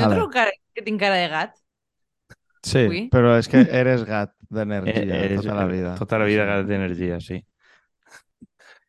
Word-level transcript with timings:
No 0.00 0.08
A 0.08 0.14
trobo 0.14 0.30
cara, 0.32 0.52
que 0.74 0.84
tinc 0.86 1.00
cara 1.00 1.18
de 1.20 1.28
gat? 1.28 1.56
Sí, 2.64 2.84
Ui. 2.88 3.00
però 3.12 3.36
és 3.40 3.48
que 3.48 3.62
eres 3.64 4.04
gat 4.08 4.34
d'energia 4.52 5.04
eh, 5.04 5.36
tota 5.36 5.56
la 5.56 5.66
vida. 5.70 5.94
Tota 6.00 6.20
la 6.20 6.28
vida 6.28 6.44
gat 6.48 6.66
d'energia, 6.68 7.20
sí. 7.24 7.40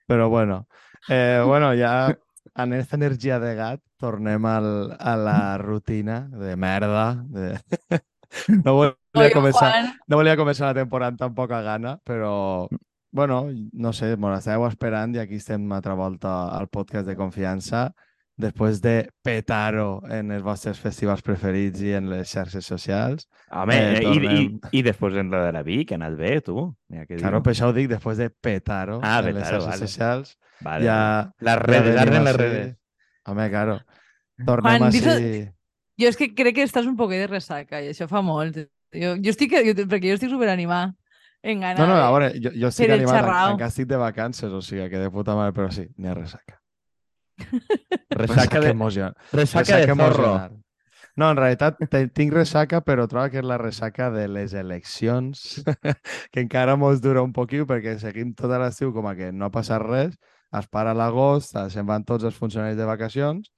Però 0.07 0.27
bueno, 0.29 0.65
eh, 1.07 1.41
bueno, 1.45 1.71
ja 1.77 2.11
en 2.11 2.73
aquesta 2.73 2.97
energia 2.99 3.39
de 3.39 3.53
gat 3.55 3.81
tornem 4.01 4.45
al, 4.45 4.95
a 4.99 5.15
la 5.15 5.57
rutina 5.61 6.23
de 6.31 6.55
merda. 6.55 7.13
De... 7.27 7.57
No 8.47 8.77
volia, 8.77 8.95
Oi, 9.19 9.31
començar, 9.35 9.69
Juan, 9.73 9.87
no 10.07 10.15
volia 10.21 10.37
començar 10.39 10.69
la 10.69 10.75
temporada 10.77 11.11
amb 11.11 11.19
tan 11.19 11.33
poca 11.35 11.57
gana, 11.65 11.97
però 12.07 12.69
bueno, 13.11 13.41
no 13.51 13.91
sé, 13.91 14.13
me 14.15 14.29
l'estàveu 14.31 14.63
esperant 14.69 15.17
i 15.17 15.19
aquí 15.19 15.35
estem 15.41 15.65
una 15.67 15.81
altra 15.81 15.97
volta 15.99 16.31
al 16.55 16.69
podcast 16.71 17.09
de 17.11 17.17
confiança 17.19 17.89
després 18.37 18.79
de 18.81 19.09
petar-ho 19.23 20.01
en 20.09 20.31
els 20.31 20.41
vostres 20.43 20.79
festivals 20.79 21.21
preferits 21.21 21.81
i 21.81 21.91
en 21.93 22.09
les 22.09 22.29
xarxes 22.31 22.65
socials. 22.65 23.27
Home, 23.51 23.75
Eh, 23.75 23.97
eh, 23.97 24.01
i, 24.01 24.11
i, 24.11 24.19
tornem. 24.21 24.59
i 24.71 24.81
després 24.83 25.15
en 25.21 25.29
la 25.31 25.45
de 25.45 25.51
la 25.53 25.63
Vic, 25.63 25.91
ha 25.91 25.95
anat 25.99 26.15
bé, 26.17 26.41
tu. 26.41 26.75
Mira 26.89 27.05
què 27.05 27.17
Claro, 27.19 27.41
per 27.43 27.53
això 27.53 27.69
ho 27.69 27.73
dic, 27.73 27.89
després 27.89 28.17
de 28.17 28.29
petar-ho 28.29 28.99
Ah, 29.03 29.19
en 29.19 29.33
les 29.35 29.43
xarxes 29.43 29.65
vale. 29.67 29.77
socials, 29.87 30.37
Vale, 30.61 30.85
ja... 30.85 31.31
Las 31.39 31.57
ja 31.57 31.65
redes, 31.65 31.83
venim 31.95 31.99
arden 32.01 32.23
les 32.23 32.33
així. 32.35 32.43
redes. 32.43 32.75
Home, 33.25 33.49
claro. 33.49 33.79
Tornem 34.45 34.77
Juan, 34.77 34.83
així... 34.87 34.99
dices- 34.99 35.51
jo 36.01 36.07
és 36.07 36.17
que 36.17 36.33
crec 36.33 36.55
que 36.55 36.63
estàs 36.63 36.87
un 36.87 36.95
poquet 36.97 37.19
de 37.21 37.27
ressaca 37.27 37.81
i 37.83 37.89
això 37.91 38.07
fa 38.09 38.21
molt. 38.25 38.57
Jo, 38.93 39.15
jo 39.21 39.29
estic, 39.29 39.51
jo, 39.53 39.73
perquè 39.85 40.09
jo 40.09 40.15
estic 40.17 40.29
superanimat 40.31 40.95
en 41.43 41.59
No, 41.59 41.85
no, 41.87 41.95
a 41.97 42.09
veure, 42.11 42.31
jo, 42.41 42.51
jo 42.53 42.67
estic 42.69 42.89
animat 42.89 43.23
en, 43.25 43.51
en 43.51 43.57
que 43.57 43.65
estic 43.65 43.87
de 43.87 43.97
vacances, 43.97 44.51
o 44.51 44.61
sigui, 44.61 44.89
que 44.89 44.97
de 44.97 45.09
puta 45.11 45.35
mare, 45.35 45.53
però 45.53 45.71
sí, 45.73 45.87
n'hi 45.97 46.07
ha 46.09 46.13
ressaca. 46.13 46.60
Resaca 48.21 48.59
de, 48.59 48.73
emocionant. 48.75 49.15
resaca 49.31 49.77
de 49.77 49.95
zorro. 49.95 50.33
No, 51.19 51.27
en 51.27 51.37
realitat 51.37 51.79
tinc 52.15 52.33
ressaca, 52.33 52.79
però 52.87 53.05
trobo 53.11 53.29
que 53.33 53.41
és 53.41 53.47
la 53.47 53.57
ressaca 53.59 54.09
de 54.13 54.27
les 54.31 54.53
eleccions, 54.55 55.63
que 56.31 56.43
encara 56.43 56.77
mos 56.79 57.01
dura 57.03 57.23
un 57.25 57.33
poquiu 57.35 57.67
perquè 57.67 57.97
seguim 57.99 58.31
tot 58.37 58.53
l'estiu 58.55 58.93
com 58.95 59.09
a 59.09 59.15
que 59.17 59.31
no 59.35 59.49
ha 59.49 59.53
passat 59.53 59.83
res, 59.83 60.15
es 60.55 60.67
para 60.71 60.95
l'agost, 60.95 61.57
se'n 61.71 61.87
van 61.87 62.07
tots 62.07 62.27
els 62.27 62.37
funcionaris 62.37 62.79
de 62.79 62.87
vacacions, 62.87 63.51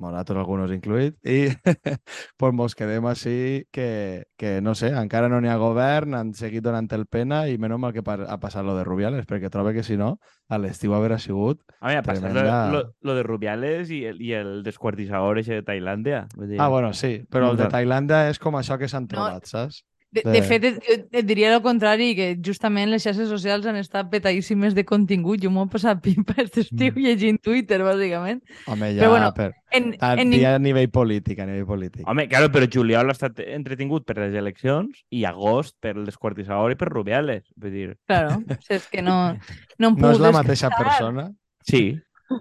nosaltres 0.00 0.38
alguns 0.40 0.72
incluït, 0.72 1.16
i 1.28 1.50
pues 2.40 2.54
mos 2.56 2.74
quedem 2.74 3.04
així 3.10 3.66
que, 3.72 4.24
que, 4.40 4.60
no 4.64 4.74
sé, 4.74 4.90
encara 4.96 5.28
no 5.28 5.40
n'hi 5.40 5.50
ha 5.52 5.56
govern, 5.60 6.14
han 6.18 6.32
seguit 6.34 6.64
donant 6.64 6.88
el 6.96 7.06
pena 7.06 7.42
i 7.48 7.58
menys 7.60 7.78
mal 7.78 7.92
que 7.94 8.02
pa- 8.02 8.18
ha 8.26 8.38
passat 8.40 8.64
lo 8.66 8.74
de 8.78 8.84
Rubiales, 8.84 9.26
perquè 9.28 9.50
trobo 9.52 9.72
que 9.76 9.84
si 9.86 9.96
no, 10.00 10.14
a 10.48 10.58
l'estiu 10.58 10.94
haurà 10.96 11.18
sigut... 11.22 11.60
A 11.80 11.88
mi 11.92 11.98
ha 12.00 12.02
passat 12.02 12.24
lo, 12.30 12.32
Tremenda. 12.40 12.70
lo, 12.72 12.82
lo 13.02 13.14
de 13.14 13.22
Rubiales 13.22 13.90
i 13.94 14.02
el, 14.10 14.20
i 14.22 14.32
el 14.34 14.62
descuartizador 14.66 15.38
ese 15.38 15.60
de 15.60 15.62
Tailàndia. 15.62 16.26
Vull 16.36 16.48
dir... 16.54 16.58
Ah, 16.60 16.68
bueno, 16.68 16.92
sí, 16.92 17.20
però 17.30 17.52
el 17.52 17.60
de. 17.60 17.68
Tailàndia 17.72 18.26
és 18.32 18.38
com 18.42 18.56
això 18.58 18.78
que 18.80 18.88
s'han 18.88 19.04
No. 19.08 19.14
trobat, 19.14 19.46
saps? 19.46 19.84
De, 20.12 20.22
de- 20.24 20.32
de 20.32 20.42
fet, 20.42 20.64
et, 20.66 20.78
jo 20.82 20.94
et 21.20 21.26
diria 21.26 21.52
el 21.54 21.60
contrari, 21.62 22.08
que 22.18 22.32
justament 22.42 22.90
les 22.90 23.04
xarxes 23.04 23.28
socials 23.30 23.66
han 23.70 23.76
estat 23.78 24.08
petadíssimes 24.10 24.74
de 24.74 24.82
contingut. 24.84 25.38
Jo 25.42 25.52
m'ho 25.54 25.62
he 25.68 25.70
passat 25.70 26.00
pipa 26.02 26.32
aquest 26.38 26.58
estiu 26.64 26.90
Mm. 26.96 27.04
llegint 27.04 27.38
Twitter, 27.40 27.78
bàsicament. 27.86 28.40
Home, 28.66 28.88
ja, 28.96 29.04
Però 29.04 29.10
bueno, 29.14 29.28
per, 29.36 29.52
En, 29.70 29.92
a, 30.02 30.14
en, 30.18 30.34
a, 30.44 30.56
nivell 30.58 30.90
polític, 30.90 31.38
a 31.38 31.46
nivell 31.46 31.66
polític. 31.68 32.02
Home, 32.10 32.26
claro, 32.28 32.48
però 32.50 32.66
Juliol 32.66 33.06
ha 33.12 33.14
estat 33.14 33.38
entretingut 33.44 34.02
per 34.04 34.16
les 34.18 34.34
eleccions 34.34 35.04
i 35.14 35.22
agost 35.24 35.76
per 35.78 35.94
el 35.94 36.04
descuartizador 36.08 36.72
i 36.74 36.78
per 36.80 36.88
Rubiales. 36.90 37.44
Vull 37.54 37.70
dir, 37.76 37.88
Claro, 38.10 38.40
si 38.66 38.74
és 38.80 38.88
que 38.90 39.02
no, 39.06 39.36
no 39.78 39.92
em 39.92 40.00
No 40.00 40.10
és 40.10 40.18
la 40.18 40.32
mateixa 40.34 40.72
descansar. 40.72 40.86
persona? 40.90 41.28
sí, 41.62 42.00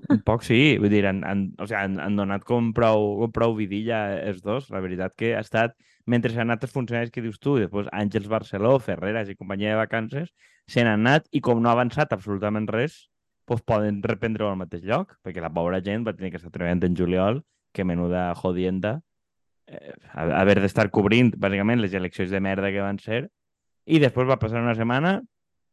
un 0.10 0.20
poc 0.26 0.42
sí. 0.46 0.78
Vull 0.82 0.90
dir, 0.90 1.06
han, 1.06 1.22
han, 1.26 1.46
o 1.62 1.66
sigui, 1.70 1.78
han, 1.84 2.00
han 2.02 2.16
donat 2.18 2.44
com 2.50 2.74
prou, 2.74 3.20
com 3.22 3.32
prou 3.32 3.54
vidilla 3.58 4.02
els 4.26 4.42
dos. 4.42 4.72
La 4.74 4.82
veritat 4.82 5.14
que 5.18 5.36
ha 5.38 5.42
estat, 5.46 5.74
mentre 6.10 6.32
s'han 6.34 6.48
anat 6.50 6.66
els 6.66 6.74
funcionaris 6.74 7.12
que 7.14 7.22
dius 7.22 7.38
tu, 7.40 7.58
després 7.62 7.88
Àngels 7.94 8.28
Barceló, 8.32 8.78
Ferreras 8.82 9.30
i 9.30 9.38
companyia 9.38 9.76
de 9.76 9.80
vacances, 9.84 10.32
se 10.70 10.84
n'han 10.84 11.06
anat 11.06 11.28
i 11.32 11.42
com 11.46 11.62
no 11.62 11.70
ha 11.70 11.76
avançat 11.78 12.14
absolutament 12.16 12.68
res, 12.72 13.06
doncs 13.50 13.64
poden 13.66 14.02
reprendre-ho 14.06 14.50
al 14.52 14.58
mateix 14.60 14.84
lloc, 14.86 15.16
perquè 15.26 15.42
la 15.42 15.50
pobra 15.54 15.80
gent 15.86 16.04
va 16.06 16.14
tenir 16.18 16.32
que 16.34 16.38
estar 16.42 16.52
treballant 16.54 16.84
en 16.86 16.98
juliol, 16.98 17.42
que 17.74 17.86
menuda 17.86 18.28
jodienda, 18.38 19.00
eh, 19.68 19.94
ha- 20.14 20.42
haver 20.42 20.60
d'estar 20.62 20.90
cobrint, 20.92 21.34
bàsicament, 21.38 21.82
les 21.82 21.94
eleccions 21.94 22.30
de 22.30 22.40
merda 22.42 22.70
que 22.74 22.82
van 22.82 23.00
ser, 23.00 23.30
i 23.86 24.00
després 24.02 24.28
va 24.30 24.38
passar 24.42 24.62
una 24.62 24.76
setmana, 24.78 25.20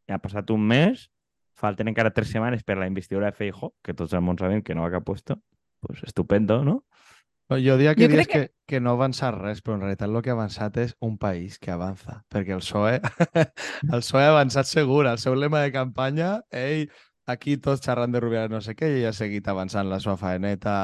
ha 0.09 0.17
passat 0.23 0.49
un 0.53 0.65
mes, 0.65 1.09
falten 1.57 1.89
encara 1.89 2.13
tres 2.13 2.29
setmanes 2.29 2.63
per 2.63 2.77
la 2.77 2.87
investidura 2.87 3.27
de 3.31 3.37
Feijóo, 3.37 3.73
que 3.83 3.93
tots 3.93 4.13
el 4.13 4.21
món 4.21 4.37
sabem 4.37 4.61
que 4.61 4.73
no 4.75 4.81
va 4.85 4.91
cap 4.93 5.03
puesto, 5.05 5.41
pues 5.81 6.01
estupendo, 6.03 6.63
no? 6.63 6.83
Jo 7.49 7.77
diria 7.79 7.95
que 7.95 8.03
Jo 8.03 8.11
diries 8.11 8.27
crec 8.27 8.49
que... 8.49 8.53
que 8.67 8.79
no 8.83 8.91
ha 8.91 8.97
avançat 8.99 9.35
res, 9.37 9.61
però 9.63 9.77
en 9.77 9.83
realitat 9.85 10.09
el 10.09 10.21
que 10.23 10.33
ha 10.33 10.35
avançat 10.35 10.77
és 10.83 10.95
un 10.99 11.15
país 11.17 11.55
que 11.63 11.71
avança, 11.71 12.21
perquè 12.33 12.55
el 12.57 12.63
PSOE, 12.63 12.97
el 13.93 14.01
PSOE 14.03 14.23
ha 14.25 14.33
avançat 14.33 14.67
segur, 14.67 15.05
el 15.07 15.21
seu 15.23 15.37
lema 15.39 15.61
de 15.63 15.71
campanya, 15.71 16.33
ell, 16.51 16.89
aquí 17.31 17.55
tots 17.63 17.85
xerrant 17.85 18.11
de 18.11 18.19
Rubiales 18.19 18.51
no 18.51 18.59
sé 18.63 18.75
què, 18.75 18.91
i 18.99 19.05
ha 19.07 19.13
seguit 19.15 19.47
avançant 19.47 19.87
la 19.87 20.01
seva 20.03 20.17
faeneta, 20.19 20.75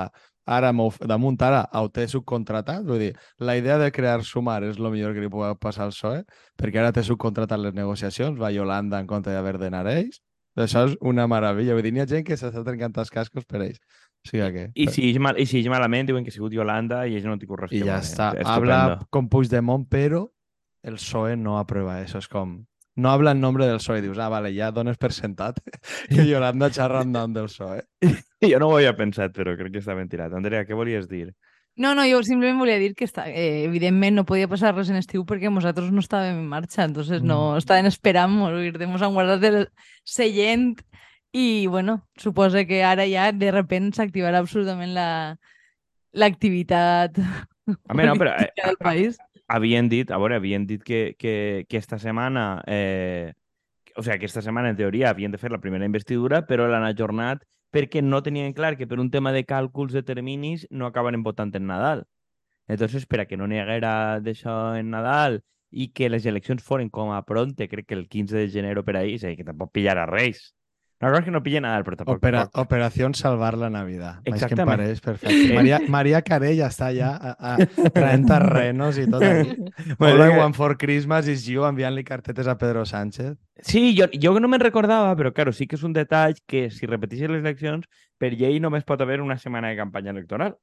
ara 0.48 0.72
damunt 1.08 1.40
ara 1.44 1.66
ho 1.80 1.90
té 1.92 2.08
subcontratat, 2.08 2.88
vull 2.88 3.10
dir, 3.10 3.14
la 3.40 3.58
idea 3.60 3.78
de 3.80 3.92
crear 3.92 4.24
Sumar 4.24 4.62
és 4.64 4.80
el 4.80 4.92
millor 4.92 5.16
que 5.16 5.24
li 5.24 5.32
pot 5.32 5.60
passar 5.60 5.90
al 5.90 5.96
PSOE, 5.96 6.24
perquè 6.60 6.80
ara 6.80 6.96
té 6.96 7.04
subcontratat 7.04 7.60
les 7.60 7.76
negociacions, 7.76 8.40
va 8.40 8.56
Yolanda 8.56 9.04
en 9.04 9.08
compte 9.12 9.36
d'haver 9.36 9.58
d'anar 9.60 9.84
ells, 9.92 10.24
això 10.56 10.86
és 10.88 10.96
una 11.02 11.28
meravella, 11.28 11.76
vull 11.76 11.84
dir, 11.84 11.92
n'hi 11.92 12.04
ha 12.04 12.10
gent 12.10 12.24
que 12.28 12.38
s'està 12.38 12.64
trencant 12.64 13.00
els 13.02 13.12
cascos 13.12 13.44
per 13.50 13.64
ells. 13.66 13.80
O 14.24 14.30
sigui 14.30 14.52
que... 14.54 14.66
I 14.76 14.88
si, 14.88 15.10
és 15.12 15.20
mal, 15.20 15.40
I 15.40 15.46
si 15.46 15.60
és 15.60 15.68
malament, 15.72 16.08
diuen 16.08 16.24
que 16.24 16.32
ha 16.32 16.36
sigut 16.36 16.54
Yolanda 16.56 17.04
i 17.08 17.18
ell 17.18 17.26
no 17.28 17.36
res 17.36 17.72
Y 17.72 17.80
que 17.80 17.86
ya 17.86 17.98
veure. 17.98 18.06
está. 18.06 18.28
Estupendo. 18.30 18.52
Habla 18.52 19.08
con 19.10 19.28
Puigdemont, 19.30 19.88
pero 19.90 20.34
el 20.82 20.96
PSOE 20.96 21.36
no 21.38 21.60
aprueba 21.60 22.02
eso. 22.02 22.18
Es 22.18 22.28
como... 22.28 22.66
No 22.96 23.10
habla 23.10 23.32
en 23.32 23.42
nombre 23.42 23.66
del 23.66 23.78
PSOE. 23.78 24.02
Dius, 24.02 24.20
ah, 24.20 24.30
vale, 24.30 24.54
ya 24.54 24.72
dones 24.72 24.98
per 24.98 25.12
sentat 25.12 25.60
que 26.10 26.28
Yolanda 26.28 26.70
xerra 26.70 27.02
en 27.02 27.12
nom 27.12 27.34
del 27.34 27.46
PSOE. 27.50 27.84
Jo 28.44 28.60
no 28.60 28.68
ho 28.68 28.76
havia 28.76 28.92
pensat, 28.96 29.32
però 29.32 29.56
crec 29.56 29.72
que 29.72 29.80
està 29.80 29.96
ben 29.96 30.10
tirat. 30.12 30.34
Andrea, 30.36 30.66
què 30.68 30.76
volies 30.76 31.08
dir? 31.08 31.30
No, 31.76 31.96
no, 31.96 32.04
jo 32.06 32.20
simplement 32.22 32.60
volia 32.60 32.76
dir 32.78 32.92
que 32.94 33.06
està, 33.08 33.24
eh, 33.32 33.64
evidentment 33.66 34.20
no 34.20 34.26
podia 34.30 34.50
passar 34.52 34.76
res 34.76 34.92
en 34.92 35.00
estiu 35.00 35.24
perquè 35.26 35.50
nosaltres 35.50 35.90
no 35.96 36.04
estàvem 36.04 36.38
en 36.44 36.50
marxa, 36.52 36.84
entonces 36.84 37.24
no 37.24 37.54
Mm. 37.54 37.58
estaven 37.64 37.88
esperant 37.88 38.30
morir, 38.36 38.76
ens 38.80 39.02
han 39.02 39.16
guardat 39.16 39.44
el 39.48 39.70
seient 40.06 40.76
i, 41.34 41.68
bueno, 41.68 42.08
suposa 42.16 42.64
que 42.70 42.84
ara 42.86 43.08
ja 43.10 43.32
de 43.34 43.52
repent 43.52 43.92
s'activarà 43.98 44.40
absolutament 44.40 44.94
la 44.96 45.08
l'activitat 46.14 47.18
Home, 47.66 48.06
no, 48.06 48.16
però, 48.20 48.36
eh, 48.38 48.52
del 48.60 48.78
país. 48.78 49.18
havien 49.48 49.90
dit, 49.90 50.12
a 50.12 50.20
veure, 50.20 50.38
havien 50.38 50.68
dit 50.68 50.84
que, 50.84 51.16
que, 51.18 51.66
que 51.68 51.78
esta 51.78 51.98
setmana, 51.98 52.62
eh, 52.68 53.34
o 53.96 54.04
sigui, 54.04 54.18
aquesta 54.18 54.44
setmana 54.46 54.70
en 54.70 54.78
teoria 54.78 55.10
havien 55.10 55.32
de 55.32 55.40
fer 55.42 55.52
la 55.52 55.62
primera 55.64 55.88
investidura, 55.90 56.44
però 56.48 56.68
l'han 56.70 56.86
ajornat 56.86 57.44
perquè 57.74 58.04
no 58.06 58.22
tenien 58.22 58.54
clar 58.54 58.76
que 58.78 58.86
per 58.88 59.00
un 59.02 59.10
tema 59.10 59.32
de 59.34 59.46
càlculs 59.50 59.94
de 59.98 60.04
terminis 60.06 60.68
no 60.70 60.86
acaben 60.86 61.24
votant 61.26 61.56
en 61.58 61.66
Nadal. 61.68 62.06
Entonces, 62.68 63.08
per 63.10 63.24
a 63.24 63.26
que 63.26 63.38
no 63.38 63.48
n'hi 63.50 63.60
haguera 63.60 64.20
d'això 64.22 64.76
en 64.78 64.92
Nadal 64.94 65.42
i 65.72 65.90
que 65.90 66.12
les 66.14 66.28
eleccions 66.30 66.62
foren 66.64 66.92
com 66.94 67.12
a 67.12 67.24
pronte, 67.26 67.68
crec 67.68 67.90
que 67.90 67.98
el 67.98 68.08
15 68.08 68.38
de 68.38 68.50
gener 68.54 68.78
o 68.78 68.86
per 68.86 69.00
ahí, 69.00 69.16
és 69.18 69.26
a 69.26 69.32
dir, 69.32 69.40
que 69.40 69.48
tampoc 69.48 69.74
pillara 69.74 70.06
Reis. 70.06 70.52
Una 71.04 71.10
cosa 71.12 71.20
és 71.20 71.26
que 71.28 71.32
no 71.36 71.42
pilla 71.44 71.60
Nadal, 71.60 71.84
però 71.84 71.98
tampoc... 72.00 72.16
Opera, 72.22 72.46
tampoc- 72.46 72.62
Operación 72.64 73.14
Salvar 73.14 73.58
la 73.60 73.70
Navidad. 73.70 74.22
És 74.24 74.24
que 74.24 74.30
em 74.30 74.36
Exactament. 74.38 74.70
pareix 74.72 75.02
perfecte. 75.04 75.54
Maria, 75.58 75.80
Maria 75.92 76.22
Carey 76.24 76.56
ja 76.56 76.70
està 76.72 76.94
ja 76.96 77.10
a, 77.20 77.34
a, 77.36 77.90
traient 77.92 78.24
terrenos 78.30 78.98
i 79.02 79.06
tot 79.12 79.26
aquí. 79.28 79.58
I 79.68 79.98
que- 80.00 80.38
want 80.40 80.56
for 80.56 80.78
Christmas 80.80 81.28
is 81.28 81.44
you 81.46 81.66
enviant-li 81.68 82.06
cartetes 82.08 82.48
a 82.48 82.56
Pedro 82.58 82.86
Sánchez. 82.88 83.36
Sí, 83.60 83.94
jo, 84.00 84.08
jo 84.16 84.32
no 84.40 84.48
me'n 84.48 84.64
recordava, 84.64 85.12
però 85.20 85.34
claro, 85.36 85.52
sí 85.52 85.68
que 85.68 85.76
és 85.76 85.84
un 85.84 85.92
detall 85.94 86.40
que 86.48 86.70
si 86.72 86.88
repeteixes 86.88 87.30
les 87.30 87.44
eleccions, 87.44 87.86
per 88.18 88.32
llei 88.40 88.62
només 88.64 88.88
pot 88.88 89.02
haver 89.04 89.20
una 89.22 89.36
setmana 89.38 89.70
de 89.74 89.78
campanya 89.84 90.16
electoral. 90.16 90.56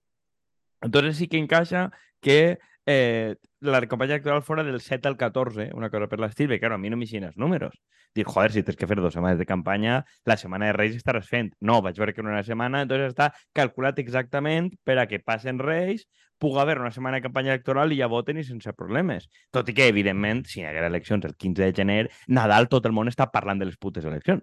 Entonces 0.80 1.16
sí 1.20 1.28
que 1.28 1.36
encaixa 1.36 1.90
que 2.24 2.58
eh, 2.90 3.36
la 3.60 3.80
campanya 3.86 4.14
electoral 4.14 4.42
fora 4.42 4.64
del 4.64 4.80
7 4.80 5.06
al 5.08 5.16
14, 5.16 5.70
una 5.74 5.90
cosa 5.90 6.08
per 6.08 6.18
l'estil, 6.18 6.58
claro, 6.58 6.74
a 6.74 6.78
mi 6.78 6.90
no 6.90 6.96
m'hi 6.98 7.20
els 7.20 7.36
números. 7.36 7.76
Dir, 8.14 8.24
joder, 8.26 8.50
si 8.50 8.62
tens 8.66 8.76
que 8.76 8.88
fer 8.90 8.96
dues 8.98 9.14
setmanes 9.14 9.38
de 9.38 9.46
campanya, 9.46 10.00
la 10.26 10.36
setmana 10.36 10.66
de 10.66 10.72
Reis 10.74 10.96
estaràs 10.96 11.28
fent. 11.30 11.52
No, 11.60 11.80
vaig 11.82 12.00
veure 12.00 12.14
que 12.14 12.20
era 12.24 12.32
una 12.32 12.42
setmana, 12.42 12.82
entonces 12.82 13.12
està 13.12 13.30
calculat 13.54 14.00
exactament 14.02 14.72
per 14.84 14.98
a 14.98 15.06
que 15.06 15.20
passen 15.22 15.62
Reis, 15.62 16.08
pugui 16.40 16.58
haver 16.58 16.80
una 16.80 16.90
setmana 16.90 17.20
de 17.20 17.26
campanya 17.28 17.54
electoral 17.54 17.92
i 17.92 18.00
ja 18.00 18.08
voten 18.10 18.40
i 18.40 18.44
sense 18.48 18.72
problemes. 18.74 19.28
Tot 19.54 19.68
i 19.68 19.76
que, 19.76 19.86
evidentment, 19.92 20.42
si 20.50 20.62
hi 20.62 20.66
haguera 20.66 20.90
eleccions 20.90 21.28
el 21.28 21.36
15 21.36 21.68
de 21.68 21.76
gener, 21.76 22.02
Nadal 22.26 22.66
tot 22.72 22.88
el 22.88 22.96
món 22.96 23.12
està 23.12 23.30
parlant 23.30 23.60
de 23.60 23.70
les 23.70 23.78
putes 23.78 24.08
eleccions. 24.08 24.42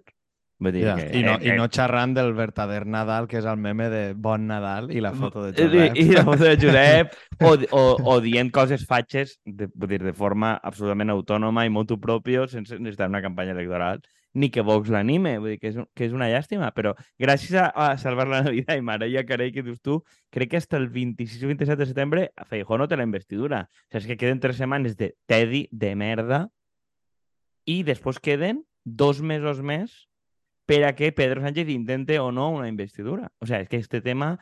Vull 0.58 0.72
dir 0.74 0.82
Ja. 0.88 0.96
que, 0.96 1.06
I, 1.16 1.22
no, 1.22 1.36
eh, 1.38 1.52
I 1.52 1.56
no 1.56 1.68
xerrant 1.70 2.14
del 2.16 2.32
verdader 2.34 2.84
Nadal, 2.86 3.28
que 3.30 3.38
és 3.38 3.44
el 3.46 3.56
meme 3.62 3.88
de 3.92 4.12
Bon 4.14 4.42
Nadal 4.48 4.90
i 4.90 5.00
la 5.00 5.12
foto 5.14 5.44
de 5.44 5.50
Eh, 5.54 5.64
Josep. 5.68 5.96
I, 5.96 6.02
i 6.02 6.12
la 6.16 6.24
foto 6.26 6.44
de 6.44 6.56
Josep, 6.58 7.12
o, 7.46 7.54
o, 7.78 7.82
o 8.14 8.20
dient 8.20 8.50
coses 8.50 8.84
fatxes 8.86 9.38
de, 9.46 9.68
vull 9.74 9.88
dir, 9.94 10.02
de 10.02 10.12
forma 10.12 10.56
absolutament 10.62 11.10
autònoma 11.14 11.64
i 11.64 11.70
motu 11.70 12.00
propio 12.00 12.48
sense 12.48 12.74
necessitar 12.78 13.08
una 13.08 13.22
campanya 13.22 13.52
electoral 13.54 14.00
ni 14.34 14.50
que 14.50 14.60
Vox 14.60 14.90
l'anime, 14.92 15.38
vull 15.38 15.54
dir 15.54 15.58
que 15.58 15.68
és, 15.72 15.76
que 15.96 16.04
és 16.04 16.12
una 16.12 16.26
llàstima, 16.28 16.68
però 16.76 16.92
gràcies 17.18 17.54
a, 17.58 17.68
a 17.74 17.96
Salvar 17.98 18.26
la 18.28 18.42
Navidad 18.44 18.76
i 18.76 18.82
Maria 18.84 19.24
Carey, 19.26 19.50
que 19.50 19.62
dius 19.62 19.80
tu, 19.80 20.02
crec 20.30 20.50
que 20.50 20.56
hasta 20.60 20.76
el 20.76 20.88
26 20.90 21.42
o 21.42 21.48
27 21.48 21.78
de 21.80 21.86
setembre 21.86 22.26
Feijó 22.46 22.76
no 22.78 22.86
té 22.86 22.96
la 22.98 23.06
investidura. 23.08 23.64
O 23.88 23.98
sigui, 23.98 23.98
és 24.02 24.06
que 24.06 24.16
queden 24.20 24.38
tres 24.38 24.56
setmanes 24.60 24.96
de 24.98 25.14
tedi, 25.26 25.66
de 25.72 25.94
merda, 25.96 26.48
i 27.66 27.82
després 27.84 28.20
queden 28.20 28.62
dos 28.84 29.20
mesos 29.22 29.60
més 29.64 30.07
per 30.68 30.82
a 30.84 30.92
que 30.94 31.10
Pedro 31.16 31.40
Sánchez 31.40 31.68
intente 31.72 32.18
o 32.20 32.30
no 32.30 32.50
una 32.52 32.68
investidura. 32.68 33.32
O 33.40 33.46
sea, 33.48 33.60
és 33.64 33.68
que 33.72 33.78
este 33.80 34.02
tema 34.04 34.36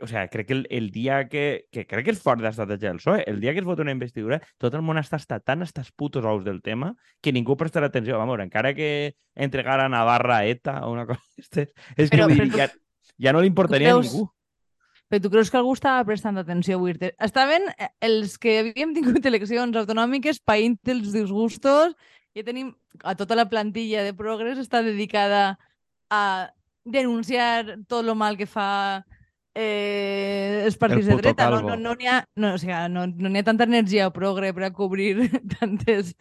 o 0.00 0.06
sea, 0.06 0.26
crec 0.28 0.46
que 0.48 0.52
el, 0.54 0.66
el 0.70 0.90
dia 0.90 1.28
que, 1.28 1.66
que 1.70 1.84
crec 1.86 2.06
que 2.06 2.12
és 2.14 2.20
fort 2.22 2.40
d'estratègia 2.42 2.88
del 2.90 2.98
PSOE, 2.98 3.24
el 3.28 3.40
dia 3.42 3.52
que 3.52 3.60
es 3.60 3.66
vota 3.66 3.82
una 3.84 3.92
investidura, 3.92 4.38
tot 4.58 4.74
el 4.74 4.82
món 4.82 4.98
està, 4.98 5.18
està 5.20 5.36
tan 5.38 5.62
hasta 5.62 5.82
els 5.84 5.92
putos 5.92 6.24
ous 6.26 6.42
del 6.46 6.62
tema 6.64 6.94
que 7.20 7.30
ningú 7.34 7.54
prestarà 7.60 7.86
atenció. 7.90 8.16
Vamos, 8.18 8.40
encara 8.40 8.72
que 8.74 9.14
entregara 9.36 9.84
a 9.86 9.90
Navarra 9.92 10.38
a 10.38 10.46
ETA 10.48 10.78
o 10.86 10.92
una 10.94 11.04
cosa 11.06 11.20
d'aquestes, 11.20 11.74
és 11.96 12.10
que 12.10 12.16
Però- 12.16 12.26
vull 12.30 12.38
però 12.40 12.46
dir, 12.48 12.56
ja, 12.56 12.70
ja 13.28 13.32
no 13.36 13.42
li 13.44 13.50
importaria 13.52 13.90
a 13.92 13.98
creus- 13.98 14.12
ningú. 14.14 14.30
Però 15.12 15.20
tu 15.26 15.30
creus 15.30 15.50
que 15.52 15.58
algú 15.60 15.74
estava 15.76 16.02
prestant 16.08 16.38
atenció 16.40 16.78
avui? 16.78 16.94
Estaven 17.20 17.68
eh, 17.76 17.90
els 18.00 18.38
que 18.40 18.60
havíem 18.62 18.94
tingut 18.96 19.26
eleccions 19.28 19.76
autonòmiques 19.76 20.40
païnt 20.40 20.78
els 20.88 21.12
disgustos 21.12 21.92
i 22.32 22.42
tenim 22.42 22.72
a 23.04 23.12
tota 23.14 23.36
la 23.36 23.44
plantilla 23.50 24.02
de 24.06 24.14
Progres 24.16 24.56
està 24.58 24.80
dedicada 24.82 25.42
a 25.50 25.58
denunciar 26.84 27.78
tot 27.88 28.04
lo 28.04 28.14
mal 28.18 28.36
que 28.36 28.46
fa 28.50 29.04
eh, 29.54 30.62
els 30.64 30.76
partits 30.80 31.06
de 31.06 31.16
puto 31.16 31.28
dreta. 31.28 31.50
No, 31.50 31.56
calvo. 31.56 31.70
no, 31.70 31.76
no 31.76 31.94
n'hi 31.98 32.08
ha, 32.10 32.22
no, 32.36 32.54
o 32.56 32.60
sigui, 32.60 32.78
no, 32.92 33.06
no 33.06 33.30
n'hi 33.30 33.42
ha 33.42 33.48
tanta 33.48 33.68
energia 33.68 34.08
a 34.08 34.14
Progre 34.14 34.52
per 34.54 34.68
a 34.68 34.72
cobrir 34.74 35.28
tantes 35.58 36.14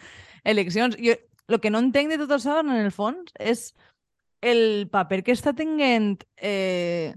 eleccions. 0.44 0.98
Jo, 1.02 1.18
el 1.48 1.60
que 1.60 1.72
no 1.74 1.82
entenc 1.84 2.14
de 2.14 2.20
tot 2.22 2.36
això, 2.38 2.60
en 2.62 2.76
el 2.76 2.92
fons, 2.96 3.34
és 3.40 3.72
el 4.42 4.88
paper 4.92 5.22
que 5.26 5.36
està 5.36 5.54
tenint 5.54 6.16
eh, 6.38 7.14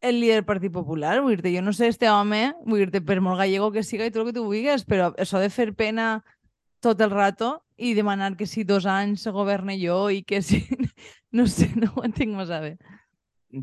el 0.00 0.20
líder 0.20 0.40
del 0.40 0.48
Partit 0.48 0.72
Popular. 0.72 1.18
Vull 1.24 1.40
dir 1.42 1.56
jo 1.56 1.62
no 1.64 1.74
sé, 1.74 1.88
este 1.90 2.10
home, 2.10 2.52
vull 2.66 2.86
dir 2.86 3.04
per 3.04 3.20
molt 3.24 3.40
gallego 3.40 3.72
que 3.74 3.86
siga 3.86 4.06
i 4.06 4.12
tot 4.14 4.22
el 4.22 4.30
que 4.30 4.38
tu 4.38 4.46
vulguis, 4.46 4.86
però 4.88 5.12
això 5.18 5.42
de 5.42 5.50
fer 5.50 5.72
pena 5.74 6.18
tot 6.84 7.00
el 7.02 7.10
rato 7.10 7.56
i 7.78 7.94
demanar 7.94 8.36
que 8.36 8.46
si 8.46 8.64
dos 8.66 8.86
anys 8.90 9.22
se 9.22 9.32
governe 9.34 9.78
jo 9.80 10.08
i 10.10 10.24
que 10.26 10.42
si... 10.42 10.64
No 11.30 11.44
sé, 11.44 11.66
no 11.76 11.90
ho 11.92 12.02
entenc 12.06 12.32
massa 12.32 12.56
bé. 12.62 12.78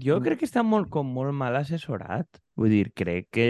Jo 0.01 0.19
crec 0.21 0.43
que 0.43 0.45
està 0.45 0.61
molt, 0.61 0.85
com 0.93 1.07
molt 1.09 1.33
mal 1.33 1.55
assessorat. 1.57 2.37
Vull 2.57 2.69
dir, 2.69 2.91
crec 2.93 3.31
que... 3.33 3.47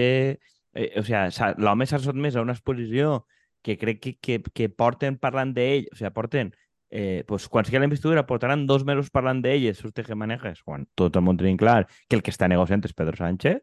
Eh, 0.72 0.92
o 1.00 1.04
sigui, 1.04 1.52
l'home 1.60 1.88
s'ha 1.88 2.00
sotmès 2.00 2.38
a 2.38 2.44
una 2.44 2.56
exposició 2.56 3.26
que 3.66 3.76
crec 3.82 4.00
que, 4.00 4.14
que, 4.24 4.38
que 4.56 4.70
porten 4.70 5.20
parlant 5.20 5.52
d'ell, 5.56 5.90
o 5.92 6.00
sigui, 6.00 6.14
porten... 6.16 6.54
Eh, 6.96 7.26
pues, 7.28 7.50
quan 7.52 7.66
sigui 7.68 7.82
la 7.82 7.90
investidura 7.90 8.24
portaran 8.30 8.68
dos 8.70 8.86
mesos 8.88 9.10
parlant 9.12 9.42
d'ell 9.44 9.66
i 9.68 9.74
sus 9.76 9.92
tejemanejes, 9.92 10.62
quan 10.64 10.86
tot 10.96 11.18
el 11.18 11.26
món 11.28 11.36
tenim 11.36 11.58
clar 11.60 11.90
que 12.08 12.16
el 12.16 12.24
que 12.24 12.32
està 12.32 12.48
negociant 12.48 12.86
és 12.88 12.96
Pedro 12.96 13.20
Sánchez. 13.20 13.60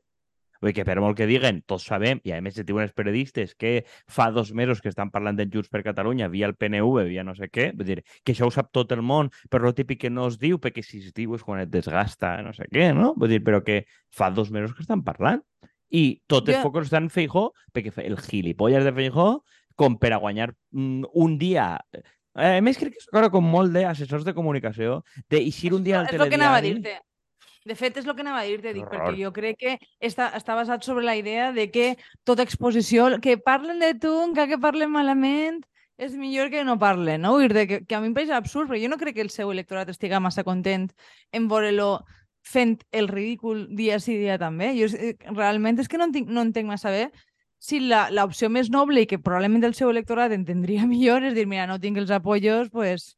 Vull 0.63 0.73
que 0.73 0.85
per 0.87 0.95
molt 1.03 1.17
que 1.19 1.27
diguen, 1.27 1.61
tots 1.67 1.85
sabem, 1.91 2.21
i 2.25 2.33
a 2.33 2.41
més 2.41 2.57
es 2.61 2.67
diuen 2.67 2.85
els 2.87 2.95
periodistes 2.95 3.57
que 3.59 3.85
fa 4.09 4.31
dos 4.31 4.53
mesos 4.55 4.81
que 4.81 4.89
estan 4.93 5.11
parlant 5.11 5.37
de 5.37 5.49
Junts 5.51 5.69
per 5.73 5.83
Catalunya 5.83 6.29
via 6.31 6.47
el 6.47 6.55
PNV, 6.55 7.05
via 7.09 7.25
no 7.27 7.35
sé 7.35 7.49
què, 7.51 7.73
vull 7.75 7.89
dir 7.89 7.99
que 8.23 8.33
això 8.33 8.47
ho 8.47 8.55
sap 8.55 8.71
tot 8.73 8.93
el 8.95 9.03
món, 9.03 9.33
però 9.51 9.67
lo 9.67 9.75
típic 9.75 10.05
que 10.07 10.11
no 10.11 10.29
es 10.31 10.39
diu, 10.39 10.61
perquè 10.63 10.85
si 10.87 11.03
es 11.03 11.13
diu 11.13 11.35
és 11.35 11.43
quan 11.43 11.61
et 11.65 11.71
desgasta, 11.73 12.37
no 12.47 12.55
sé 12.55 12.69
què, 12.71 12.93
no? 12.95 13.13
Vull 13.19 13.35
dir, 13.35 13.43
però 13.43 13.61
que 13.67 13.83
fa 14.15 14.31
dos 14.31 14.51
mesos 14.55 14.73
que 14.77 14.87
estan 14.87 15.03
parlant. 15.03 15.43
I 15.93 16.23
tot 16.31 16.47
el 16.49 16.55
Jo- 16.57 16.63
focus 16.65 16.87
està 16.89 17.03
en 17.03 17.11
Feijó, 17.13 17.51
perquè 17.75 17.93
el 18.07 18.17
gilipolles 18.23 18.87
de 18.87 18.93
Feijó, 18.97 19.43
com 19.77 19.99
per 19.99 20.15
a 20.15 20.23
guanyar 20.23 20.55
mm, 20.71 21.11
un 21.13 21.39
dia... 21.41 21.67
Eh, 22.33 22.57
a 22.57 22.63
més, 22.65 22.79
crec 22.81 22.95
que 22.95 23.01
és 23.03 23.09
una 23.11 23.21
cosa 23.27 23.33
com 23.35 23.45
molt 23.45 23.75
d'assessors 23.75 24.25
de 24.25 24.33
comunicació, 24.33 25.03
d'eixir 25.29 25.75
un 25.77 25.83
dia 25.85 25.99
al 26.01 26.07
és 26.09 26.15
el 26.17 26.31
que 26.31 26.39
anava 26.39 26.57
a 26.57 26.63
telediari... 26.63 26.81
dir-te. 26.81 27.01
De 27.65 27.75
fet, 27.79 27.97
és 27.97 28.07
el 28.07 28.15
que 28.17 28.23
anava 28.25 28.41
a 28.41 28.47
dir-te, 28.49 28.73
dic, 28.75 28.85
perquè 28.91 29.13
jo 29.23 29.33
crec 29.33 29.57
que 29.61 29.77
està, 30.01 30.31
està 30.35 30.55
basat 30.59 30.83
sobre 30.83 31.05
la 31.05 31.15
idea 31.17 31.53
de 31.53 31.71
que 31.71 31.97
tota 32.25 32.43
exposició, 32.43 33.21
que 33.23 33.37
parlen 33.39 33.79
de 33.79 33.93
tu, 33.95 34.11
encara 34.25 34.49
que 34.51 34.59
parlen 34.59 34.91
malament, 34.91 35.61
és 35.99 36.17
millor 36.19 36.51
que 36.51 36.65
no 36.65 36.79
parlen, 36.79 37.21
no? 37.23 37.37
Vull 37.37 37.53
dir 37.53 37.67
que, 37.69 37.85
que 37.87 37.95
a 37.95 38.01
mi 38.01 38.09
em 38.11 38.15
pareix 38.17 38.31
absurd, 38.35 38.67
però 38.69 38.81
jo 38.83 38.89
no 38.91 38.99
crec 38.99 39.15
que 39.15 39.23
el 39.23 39.31
seu 39.31 39.53
electorat 39.53 39.89
estiga 39.93 40.19
massa 40.19 40.43
content 40.43 40.89
en 41.31 41.47
veure-lo 41.49 42.01
fent 42.43 42.81
el 42.91 43.07
ridícul 43.07 43.69
dia 43.77 44.01
sí 44.03 44.17
dia 44.19 44.35
també. 44.41 44.73
Jo 44.75 44.89
eh, 44.99 45.15
realment 45.31 45.79
és 45.79 45.87
que 45.87 45.99
no 46.01 46.09
entenc, 46.11 46.27
no 46.33 46.43
entenc 46.43 46.67
massa 46.67 46.91
bé 46.91 47.05
si 47.63 47.79
la- 47.79 48.09
l'opció 48.11 48.51
més 48.51 48.71
noble 48.75 49.05
i 49.05 49.07
que 49.07 49.21
probablement 49.23 49.63
el 49.63 49.75
seu 49.79 49.91
electorat 49.95 50.33
entendria 50.35 50.83
millor 50.91 51.23
és 51.23 51.35
dir, 51.39 51.47
mira, 51.47 51.69
no 51.71 51.79
tinc 51.79 51.99
els 52.03 52.11
apoyos, 52.11 52.71
pues 52.75 53.13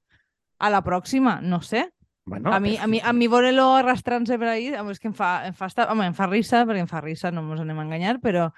a 0.61 0.69
la 0.69 0.83
pròxima, 0.85 1.41
no 1.41 1.63
sé. 1.65 1.87
Bueno, 2.27 2.53
A 2.53 2.61
mi, 2.61 2.79
a 2.79 2.87
mi, 2.87 3.01
a 3.05 3.13
mi 3.13 3.27
veure-lo 3.29 3.75
arrastrant-se 3.77 4.39
per 4.41 4.49
ahí, 4.49 4.71
és 4.73 4.99
que 5.01 5.09
em 5.11 5.15
fa, 5.15 5.47
em 5.47 5.53
fa, 5.53 5.67
estar, 5.69 5.91
home, 5.93 6.07
em 6.09 6.15
fa 6.17 6.27
risa, 6.27 6.65
perquè 6.65 6.81
em 6.81 6.89
fa 6.89 7.03
risa, 7.05 7.31
no 7.31 7.43
ens 7.53 7.61
anem 7.61 7.79
a 7.79 7.85
enganyar, 7.85 8.19
però 8.23 8.49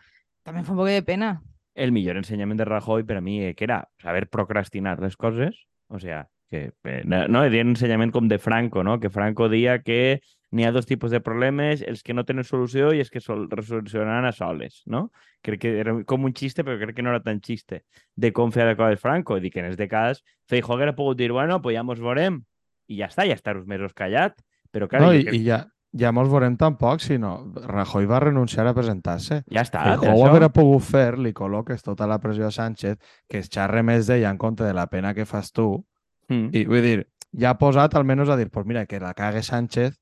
també 0.46 0.62
em 0.62 0.66
fa 0.68 0.72
un 0.76 0.78
poc 0.78 0.88
de 0.92 1.02
pena. 1.02 1.40
el 1.76 1.92
millor 1.92 2.16
ensenyament 2.16 2.56
de 2.56 2.64
Rajoy 2.64 3.02
per 3.04 3.18
a 3.18 3.20
mi 3.20 3.42
eh, 3.44 3.54
que 3.54 3.64
era 3.64 3.90
saber 4.00 4.30
procrastinar 4.32 4.98
les 5.02 5.16
coses, 5.16 5.66
o 5.88 5.98
sea, 6.00 6.30
que 6.48 6.72
eh, 6.84 7.02
no, 7.04 7.26
no 7.28 7.42
era 7.44 7.60
ensenyament 7.60 8.12
com 8.14 8.28
de 8.28 8.38
Franco, 8.38 8.82
no? 8.82 8.98
que 8.98 9.10
Franco 9.10 9.50
dia 9.50 9.82
que 9.82 10.22
n'hi 10.52 10.64
ha 10.64 10.72
dos 10.72 10.86
tipus 10.86 11.10
de 11.10 11.20
problemes, 11.20 11.82
els 11.82 12.02
que 12.02 12.14
no 12.14 12.24
tenen 12.24 12.46
solució 12.48 12.94
i 12.94 13.02
els 13.02 13.10
que 13.10 13.20
sol 13.20 13.44
resolucionaran 13.50 14.24
a 14.24 14.32
soles, 14.32 14.80
no? 14.86 15.10
Crec 15.44 15.60
que 15.60 15.72
era 15.82 15.92
com 16.06 16.24
un 16.24 16.32
xiste, 16.32 16.64
però 16.64 16.78
crec 16.80 16.96
que 16.96 17.02
no 17.04 17.10
era 17.12 17.20
tan 17.20 17.42
xiste 17.44 17.82
de 18.14 18.32
com 18.32 18.54
fer 18.54 18.64
de 18.70 18.76
coses 18.78 19.02
Franco. 19.02 19.36
Dic 19.42 19.52
que 19.52 19.60
en 19.60 19.66
este 19.66 19.88
cas 19.88 20.22
Feijó 20.48 20.78
hauria 20.78 20.94
pogut 20.96 21.18
dir, 21.18 21.32
bueno, 21.34 21.60
pues 21.60 21.76
ja 21.76 21.82
mos 21.82 22.00
veurem 22.00 22.44
i 22.88 22.98
ja 23.00 23.06
està, 23.10 23.26
ja 23.26 23.34
estar 23.34 23.56
uns 23.56 23.66
mesos 23.66 23.92
callat, 23.94 24.36
però 24.72 24.88
clar, 24.88 25.00
No, 25.02 25.12
i, 25.14 25.24
crec... 25.24 25.34
i 25.34 25.44
ja, 25.46 25.64
ja 25.96 26.12
mos 26.12 26.28
veurem 26.28 26.56
tampoc, 26.56 27.00
sinó 27.00 27.52
Rajoy 27.66 28.06
va 28.06 28.20
renunciar 28.20 28.66
a 28.66 28.74
presentar-se. 28.74 29.42
ja 29.50 29.62
està. 29.62 29.82
Feijó 29.82 30.00
per 30.00 30.10
ho 30.10 30.14
això. 30.16 30.30
hauria 30.30 30.48
pogut 30.52 30.82
fer, 30.82 31.18
li 31.18 31.32
col·loques 31.32 31.82
tota 31.82 32.06
la 32.06 32.18
pressió 32.20 32.46
a 32.46 32.50
Sánchez, 32.50 32.98
que 33.28 33.38
es 33.38 33.48
xarre 33.50 33.82
més 33.82 34.06
d'ella 34.06 34.30
en 34.30 34.38
compte 34.38 34.64
de 34.64 34.74
la 34.74 34.86
pena 34.88 35.14
que 35.14 35.24
fas 35.26 35.52
tu, 35.52 35.84
Mm. 36.28 36.48
i 36.58 36.64
vull 36.66 36.82
dir, 36.82 37.06
ja 37.38 37.50
ha 37.52 37.58
posat 37.58 37.94
almenys 37.94 38.28
a 38.28 38.36
dir, 38.36 38.48
pues 38.50 38.66
mira, 38.66 38.84
que 38.86 38.98
la 38.98 39.14
cague 39.14 39.42
Sánchez 39.46 39.94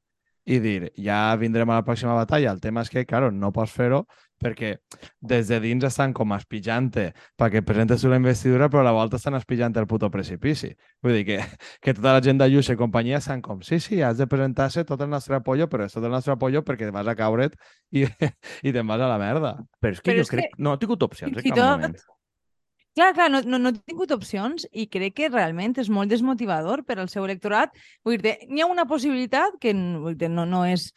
i 0.46 0.58
dir, 0.58 0.90
ja 0.96 1.36
vindrem 1.36 1.68
a 1.70 1.74
la 1.74 1.84
pròxima 1.84 2.14
batalla. 2.14 2.50
El 2.52 2.60
tema 2.60 2.80
és 2.80 2.88
que, 2.90 3.04
claro, 3.04 3.30
no 3.30 3.52
pots 3.52 3.72
fer-ho 3.72 4.06
perquè 4.44 4.74
des 5.24 5.48
de 5.48 5.58
dins 5.64 5.84
estan 5.88 6.12
com 6.16 6.34
espillant-te 6.36 7.06
perquè 7.40 7.62
presentes 7.64 8.04
una 8.04 8.18
investidura, 8.20 8.68
però 8.68 8.82
a 8.84 8.88
la 8.90 8.94
volta 8.96 9.16
estan 9.16 9.38
espillant 9.38 9.76
el 9.80 9.88
puto 9.88 10.10
precipici. 10.12 10.74
Vull 11.02 11.16
dir 11.18 11.24
que, 11.28 11.38
que 11.80 11.94
tota 11.96 12.12
la 12.18 12.22
gent 12.24 12.42
d'Ayuso 12.42 12.76
i 12.76 12.80
companyia 12.80 13.22
estan 13.22 13.42
com, 13.44 13.62
sí, 13.64 13.80
sí, 13.80 14.02
has 14.04 14.20
de 14.20 14.28
presentar-se 14.28 14.84
tot 14.84 15.00
el 15.00 15.10
nostre 15.12 15.38
apoyo, 15.40 15.68
però 15.72 15.88
és 15.88 15.96
tot 15.96 16.04
el 16.04 16.12
nostre 16.12 16.36
apoyo 16.36 16.62
perquè 16.66 16.90
vas 16.92 17.08
a 17.08 17.16
caure't 17.18 17.56
i, 17.96 18.04
i 18.04 18.74
te'n 18.74 18.86
vas 18.90 19.00
a 19.00 19.08
la 19.08 19.20
merda. 19.22 19.56
Però 19.80 19.96
és 19.96 20.02
que 20.02 20.12
Però 20.12 20.20
jo 20.20 20.28
és 20.28 20.34
que 20.34 20.42
crec... 20.42 20.60
No 20.60 20.74
ha 20.74 20.82
tingut 20.82 21.08
opcions 21.08 21.32
en 21.32 21.40
i 21.40 21.48
cap 21.48 21.58
tot- 21.62 21.72
moment. 21.78 22.04
Clar, 22.94 23.08
clar, 23.10 23.26
no, 23.26 23.40
no, 23.42 23.58
no 23.58 23.72
he 23.72 23.80
tingut 23.90 24.12
opcions 24.14 24.68
i 24.70 24.84
crec 24.86 25.16
que 25.18 25.28
realment 25.32 25.72
és 25.82 25.88
molt 25.90 26.12
desmotivador 26.12 26.84
per 26.86 27.00
al 27.02 27.08
seu 27.10 27.24
electorat. 27.26 27.72
Vull 28.06 28.20
dir 28.22 28.36
n'hi 28.46 28.62
ha 28.62 28.68
una 28.70 28.84
possibilitat 28.86 29.56
que 29.58 29.72
vull 29.74 30.14
dir, 30.14 30.28
no, 30.30 30.44
no, 30.46 30.60
és, 30.62 30.92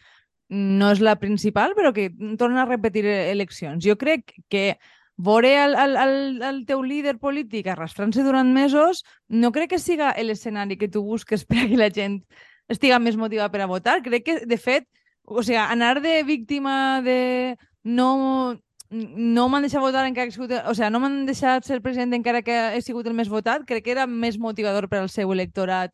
no 0.50 0.92
és 0.92 1.02
la 1.04 1.18
principal, 1.20 1.74
però 1.76 1.92
que 1.94 2.10
torna 2.38 2.64
a 2.64 2.70
repetir 2.70 3.06
e- 3.06 3.32
eleccions. 3.32 3.84
Jo 3.84 3.98
crec 3.98 4.34
que 4.50 4.78
veure 5.18 5.54
el, 5.66 5.76
el, 5.76 5.96
el, 5.98 6.44
el 6.46 6.60
teu 6.70 6.84
líder 6.86 7.18
polític 7.18 7.68
arrastrant-se 7.68 8.24
durant 8.24 8.52
mesos 8.54 9.04
no 9.28 9.52
crec 9.52 9.72
que 9.74 9.80
siga 9.82 10.14
l'escenari 10.22 10.78
que 10.78 10.88
tu 10.88 11.02
busques 11.04 11.46
per 11.50 11.66
a 11.66 11.68
que 11.68 11.80
la 11.80 11.90
gent 11.90 12.22
estiga 12.70 13.00
més 13.00 13.18
motivada 13.18 13.52
per 13.52 13.64
a 13.64 13.72
votar. 13.72 14.02
Crec 14.04 14.26
que, 14.26 14.40
de 14.46 14.58
fet, 14.58 14.88
o 15.24 15.44
sigui, 15.44 15.60
anar 15.60 16.02
de 16.02 16.22
víctima 16.24 17.02
de 17.04 17.58
no, 17.84 18.58
no 18.90 19.48
m'han 19.50 19.68
deixat 19.68 19.84
votar 19.84 20.06
encara 20.08 20.30
que 20.30 20.36
sigut... 20.36 20.54
O 20.64 20.76
sigui, 20.76 20.92
no 20.92 21.02
m'han 21.04 21.26
deixat 21.28 21.66
ser 21.68 21.82
president 21.82 22.16
encara 22.20 22.44
que 22.44 22.58
he 22.76 22.82
sigut 22.84 23.08
el 23.08 23.16
més 23.18 23.32
votat, 23.32 23.66
crec 23.68 23.84
que 23.88 23.96
era 23.96 24.08
més 24.08 24.38
motivador 24.40 24.88
per 24.88 25.02
al 25.02 25.12
seu 25.12 25.32
electorat 25.36 25.92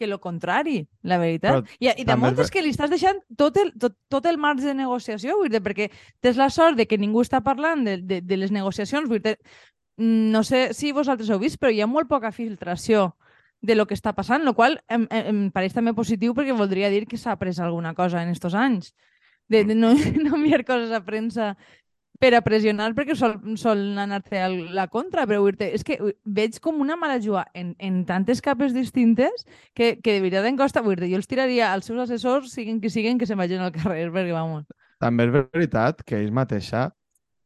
que 0.00 0.08
el 0.08 0.16
contrari, 0.22 0.78
la 1.04 1.18
veritat. 1.20 1.60
Però 1.60 1.76
I, 1.78 1.90
i 1.92 2.04
de 2.04 2.08
també 2.08 2.16
és 2.16 2.22
molt 2.24 2.38
és 2.40 2.46
ver- 2.48 2.54
que 2.56 2.62
li 2.64 2.72
estàs 2.72 2.90
deixant 2.90 3.20
tot 3.38 3.58
el, 3.60 3.74
tot, 3.78 3.94
tot 4.08 4.26
el 4.30 4.38
marge 4.40 4.64
de 4.66 4.74
negociació, 4.78 5.36
vull 5.38 5.52
dir, 5.52 5.60
perquè 5.62 5.90
tens 6.24 6.40
la 6.40 6.48
sort 6.50 6.80
de 6.80 6.88
que 6.88 6.98
ningú 6.98 7.20
està 7.22 7.42
parlant 7.44 7.84
de, 7.84 7.98
de, 8.00 8.22
de 8.24 8.38
les 8.40 8.50
negociacions. 8.54 9.08
Vull 9.12 9.20
dir, 9.24 9.36
no 10.00 10.40
sé 10.48 10.70
si 10.72 10.94
vosaltres 10.96 11.28
heu 11.30 11.38
vist, 11.42 11.60
però 11.60 11.70
hi 11.72 11.82
ha 11.84 11.90
molt 11.90 12.08
poca 12.08 12.32
filtració 12.32 13.10
de 13.60 13.74
lo 13.76 13.84
que 13.86 13.92
està 13.92 14.14
passant, 14.16 14.46
el 14.48 14.54
qual 14.56 14.78
em, 14.88 15.04
em, 15.12 15.26
em 15.28 15.40
pareix 15.52 15.74
també 15.76 15.92
positiu 15.92 16.32
perquè 16.32 16.54
voldria 16.56 16.88
dir 16.88 17.04
que 17.06 17.18
s'ha 17.20 17.34
après 17.36 17.52
alguna 17.60 17.92
cosa 17.94 18.22
en 18.24 18.30
estos 18.32 18.56
anys. 18.56 18.94
De, 19.50 19.64
de 19.68 19.74
no, 19.76 19.92
no 20.24 20.36
enviar 20.38 20.64
coses 20.64 20.94
a 20.96 21.02
premsa 21.04 21.56
per 22.20 22.34
a 22.36 22.42
pressionar 22.44 22.90
perquè 22.96 23.16
sol, 23.16 23.38
sol 23.56 23.80
anar-te 23.98 24.42
a 24.42 24.50
la 24.50 24.86
contra, 24.92 25.24
però 25.28 25.40
vull 25.40 25.56
dir 25.56 25.70
és 25.76 25.84
que 25.86 25.96
veig 26.24 26.58
com 26.60 26.82
una 26.84 26.98
mala 27.00 27.16
juga 27.24 27.46
en, 27.56 27.72
en 27.80 28.02
tantes 28.08 28.42
capes 28.44 28.74
distintes 28.76 29.46
que, 29.74 29.96
que 29.98 30.18
de 30.18 30.20
veritat 30.20 30.46
em 30.50 30.58
costa, 30.60 30.84
vull 30.84 31.00
dir, 31.00 31.08
jo 31.14 31.20
els 31.20 31.30
tiraria 31.30 31.72
als 31.72 31.88
seus 31.88 32.04
assessors, 32.04 32.52
siguin 32.52 32.80
qui 32.82 32.92
siguin, 32.92 33.18
que 33.18 33.28
se'n 33.28 33.40
vagin 33.40 33.64
al 33.64 33.72
carrer, 33.72 34.10
perquè, 34.14 34.36
vamos. 34.36 34.68
També 35.00 35.26
és 35.26 35.32
veritat 35.32 36.04
que 36.04 36.20
ell 36.20 36.32
mateixa 36.36 36.90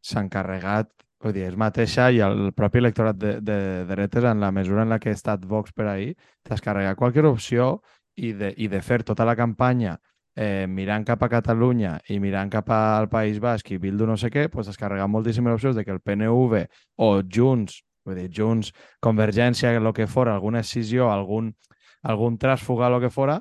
s'ha 0.05 0.25
encarregat 0.27 0.91
vull 1.25 1.33
dir, 1.33 1.47
és 1.49 1.57
mateixa 1.57 2.11
i 2.13 2.21
el 2.25 2.51
propi 2.57 2.83
electorat 2.83 3.17
de, 3.17 3.39
de 3.41 3.59
dretes, 3.89 4.27
en 4.29 4.43
la 4.43 4.51
mesura 4.53 4.83
en 4.85 4.93
la 4.93 4.99
que 5.01 5.15
ha 5.15 5.17
estat 5.17 5.47
Vox 5.49 5.73
per 5.73 5.87
ahir, 5.89 6.13
descarregar 6.45 6.99
qualsevol 7.01 7.33
opció 7.33 7.79
i 8.21 8.35
de, 8.37 8.53
i 8.59 8.69
de 8.69 8.83
fer 8.85 9.03
tota 9.07 9.25
la 9.25 9.37
campanya 9.39 9.97
eh, 10.37 10.67
mirant 10.69 11.05
cap 11.07 11.23
a 11.23 11.29
Catalunya 11.31 11.99
i 12.11 12.19
mirant 12.21 12.51
cap 12.51 12.71
al 12.75 13.09
País 13.09 13.41
Basc 13.41 13.71
i 13.71 13.79
Bildu 13.79 14.07
no 14.07 14.17
sé 14.21 14.31
què, 14.35 14.49
pues 14.51 14.69
descarregar 14.71 15.09
moltíssimes 15.09 15.55
opcions 15.55 15.77
de 15.77 15.85
que 15.85 15.95
el 15.95 16.01
PNV 16.01 16.65
o 17.03 17.11
Junts, 17.23 17.83
vull 18.05 18.19
dir, 18.19 18.31
Junts, 18.35 18.73
Convergència, 19.03 19.73
el 19.77 19.93
que 19.93 20.07
fora, 20.07 20.35
alguna 20.35 20.65
decisió, 20.65 21.11
algun, 21.13 21.55
algun 22.03 22.39
trasfugar, 22.39 22.93
el 22.93 23.01
que 23.07 23.11
fora, 23.11 23.41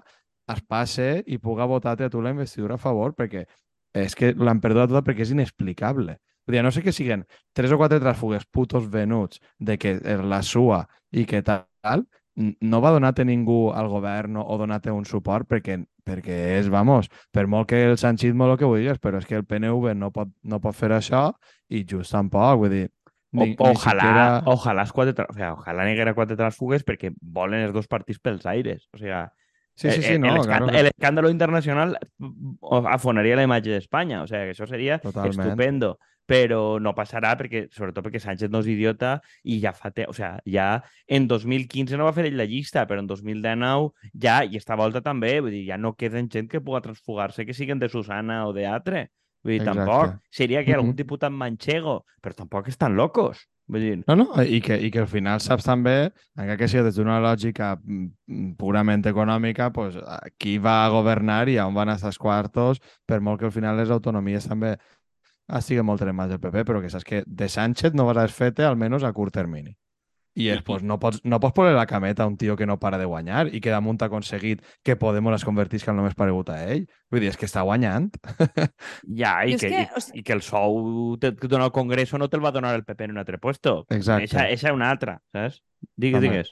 es 0.53 0.61
passe 0.67 1.23
i 1.25 1.39
puga 1.39 1.65
votar-te 1.65 2.05
a 2.05 2.11
tu 2.11 2.21
la 2.21 2.33
investidura 2.35 2.75
a 2.75 2.81
favor, 2.81 3.15
perquè 3.15 3.45
és 3.93 4.15
que 4.17 4.33
l'han 4.33 4.59
perdut 4.61 4.89
tota 4.89 5.03
perquè 5.05 5.23
és 5.25 5.31
inexplicable. 5.31 6.17
Vull 6.43 6.57
dir, 6.57 6.63
no 6.65 6.71
sé 6.75 6.81
que 6.83 6.91
siguen 6.91 7.23
tres 7.55 7.71
o 7.71 7.77
quatre 7.79 8.01
tràfugues 8.03 8.43
putos 8.51 8.89
venuts 8.91 9.39
de 9.59 9.77
que 9.79 9.95
és 9.95 10.23
la 10.27 10.41
sua 10.43 10.83
i 11.11 11.23
que 11.29 11.39
tal, 11.45 12.03
no 12.35 12.81
va 12.81 12.91
donar-te 12.95 13.25
ningú 13.25 13.67
al 13.75 13.89
govern 13.91 14.39
o 14.41 14.57
donar-te 14.57 14.91
un 14.91 15.05
suport 15.05 15.47
perquè, 15.49 15.77
perquè 16.05 16.39
és, 16.57 16.69
vamos, 16.73 17.09
per 17.31 17.45
molt 17.47 17.69
que 17.69 17.83
el 17.91 17.97
sanchismo 18.01 18.47
lo 18.49 18.57
que 18.57 18.69
vulguis, 18.69 18.99
però 19.01 19.21
és 19.21 19.29
que 19.29 19.37
el 19.37 19.45
PNV 19.45 19.93
no 19.99 20.09
pot, 20.15 20.33
no 20.43 20.59
pot 20.63 20.75
fer 20.75 20.91
això 20.95 21.29
i 21.69 21.85
just 21.89 22.15
tampoc, 22.15 22.63
vull 22.63 22.73
dir, 22.73 22.89
O, 23.33 23.41
ni, 23.41 23.55
ojalà, 23.57 23.73
ni 23.73 23.79
siquiera... 23.81 24.25
ojalà, 24.45 24.83
els 24.85 24.91
quatre, 24.93 25.25
o 25.25 25.33
sea, 25.33 25.53
ojalà 25.55 25.87
n'hi 25.87 25.95
haguera 25.95 26.13
quatre 26.13 26.35
transfugues 26.37 26.83
perquè 26.85 27.09
volen 27.17 27.63
els 27.65 27.73
dos 27.73 27.87
partits 27.89 28.21
pels 28.21 28.45
aires. 28.45 28.83
O 28.93 28.99
sea, 29.01 29.23
Sí, 29.75 29.89
sí, 29.89 30.03
sí, 30.03 30.13
el, 30.13 30.21
no, 30.21 30.35
el, 30.35 30.41
claro, 30.41 30.65
escándalo, 30.65 30.79
el 30.79 30.85
escándalo 30.87 31.29
internacional 31.29 31.99
mm, 32.17 32.85
afonaria 32.87 33.35
la 33.35 33.45
imatge 33.47 33.71
d'Espanya. 33.73 34.21
O 34.21 34.27
sea, 34.27 34.43
que 34.45 34.53
això 34.53 34.67
seria 34.69 34.99
Totalment. 34.99 35.47
estupendo. 35.47 35.97
Però 36.29 36.79
no 36.79 36.93
passarà 36.95 37.33
perquè, 37.35 37.65
sobretot 37.73 38.05
perquè 38.05 38.21
Sánchez 38.23 38.47
no 38.47 38.61
és 38.63 38.69
idiota 38.71 39.17
i 39.43 39.57
ja 39.59 39.73
fa... 39.75 39.91
Te... 39.91 40.05
O 40.07 40.13
sea, 40.15 40.37
ja 40.47 40.83
en 41.07 41.25
2015 41.27 41.97
no 41.99 42.05
va 42.07 42.13
fer 42.15 42.29
ell 42.29 42.37
la 42.39 42.45
llista, 42.47 42.85
però 42.87 43.03
en 43.03 43.09
2019 43.09 43.91
ja, 44.23 44.37
i 44.45 44.55
esta 44.55 44.77
volta 44.79 45.01
també, 45.03 45.33
vull 45.41 45.51
dir, 45.51 45.65
ja 45.67 45.77
no 45.77 45.97
queden 45.99 46.29
gent 46.31 46.47
que 46.47 46.61
puga 46.63 46.79
transfugar-se 46.85 47.43
que 47.45 47.57
siguen 47.57 47.81
de 47.81 47.89
Susana 47.91 48.45
o 48.47 48.53
de 48.55 48.69
Atre. 48.69 49.09
Vull 49.43 49.57
dir, 49.57 49.61
Exacte. 49.65 49.83
tampoc. 49.83 50.15
Seria 50.31 50.63
que 50.63 50.77
algun 50.77 50.95
diputat 50.95 51.33
manchego, 51.35 52.05
però 52.23 52.37
tampoc 52.37 52.71
estan 52.71 52.95
locos. 52.95 53.49
Vull 53.71 53.83
dir, 53.85 53.91
No, 54.07 54.15
no, 54.19 54.25
i 54.43 54.59
que, 54.61 54.75
i 54.75 54.89
que 54.91 54.99
al 55.03 55.07
final 55.07 55.39
saps 55.39 55.63
també, 55.63 56.09
encara 56.35 56.57
que 56.59 56.67
sigui 56.67 56.83
des 56.83 56.97
d'una 56.99 57.19
lògica 57.23 57.73
mm, 57.77 58.55
purament 58.59 59.05
econòmica, 59.07 59.69
pues, 59.75 59.95
qui 60.37 60.57
va 60.59 60.81
a 60.83 60.89
governar 60.91 61.47
i 61.49 61.57
on 61.63 61.73
van 61.77 61.93
estar 61.93 62.11
els 62.11 62.19
quartos, 62.19 62.81
per 63.07 63.21
molt 63.21 63.39
que 63.39 63.47
al 63.47 63.55
final 63.55 63.79
les 63.79 63.93
autonomies 63.93 64.49
també 64.49 64.75
estiguen 65.47 65.87
molt 65.87 66.03
en 66.03 66.15
mans 66.15 66.31
del 66.31 66.41
PP, 66.43 66.65
però 66.67 66.81
que 66.81 66.91
saps 66.91 67.07
que 67.07 67.23
de 67.25 67.49
Sánchez 67.49 67.95
no 67.95 68.05
vas 68.09 68.19
a 68.19 68.27
fer-te 68.27 68.67
almenys 68.67 69.03
a 69.03 69.13
curt 69.13 69.33
termini. 69.33 69.77
I 70.35 70.47
és, 70.49 70.63
pues, 70.65 70.81
no, 70.81 70.97
pots, 70.97 71.19
no 71.23 71.37
pots 71.39 71.53
posar 71.53 71.75
la 71.75 71.85
cameta 71.85 72.23
a 72.23 72.27
un 72.27 72.37
tio 72.41 72.55
que 72.57 72.65
no 72.65 72.79
para 72.81 72.97
de 72.97 73.05
guanyar 73.05 73.51
i 73.53 73.59
que 73.61 73.69
damunt 73.69 74.01
ha 74.01 74.07
aconseguit 74.09 74.63
que 74.81 74.95
Podemos 74.97 75.35
es 75.35 75.45
convertisca 75.45 75.91
en 75.91 75.99
el 76.01 76.07
més 76.07 76.15
paregut 76.17 76.49
a 76.49 76.57
ell. 76.73 76.87
Vull 77.11 77.21
dir, 77.21 77.29
és 77.29 77.37
que 77.37 77.45
està 77.45 77.61
guanyant. 77.61 78.09
Ja, 79.21 79.43
i 79.45 79.53
és 79.53 79.61
que, 79.61 79.69
que, 79.69 79.83
i, 79.83 79.87
o 79.93 80.01
sigui- 80.01 80.19
i 80.19 80.23
que 80.25 80.33
el 80.33 80.41
sou 80.41 81.17
que 81.21 81.47
dona 81.47 81.67
el 81.69 81.75
Congreso 81.75 82.17
no 82.17 82.29
te'l 82.29 82.43
va 82.43 82.51
donar 82.55 82.73
el 82.73 82.83
PP 82.83 83.05
en 83.05 83.11
un 83.17 83.21
altre 83.21 83.37
puesto. 83.37 83.85
Exacte. 83.89 84.25
Eixa, 84.25 84.47
eixa 84.49 84.69
és 84.71 84.75
una 84.75 84.89
altra, 84.89 85.19
saps? 85.31 85.61
Digues, 85.95 86.17
Home. 86.19 86.29
digues. 86.29 86.51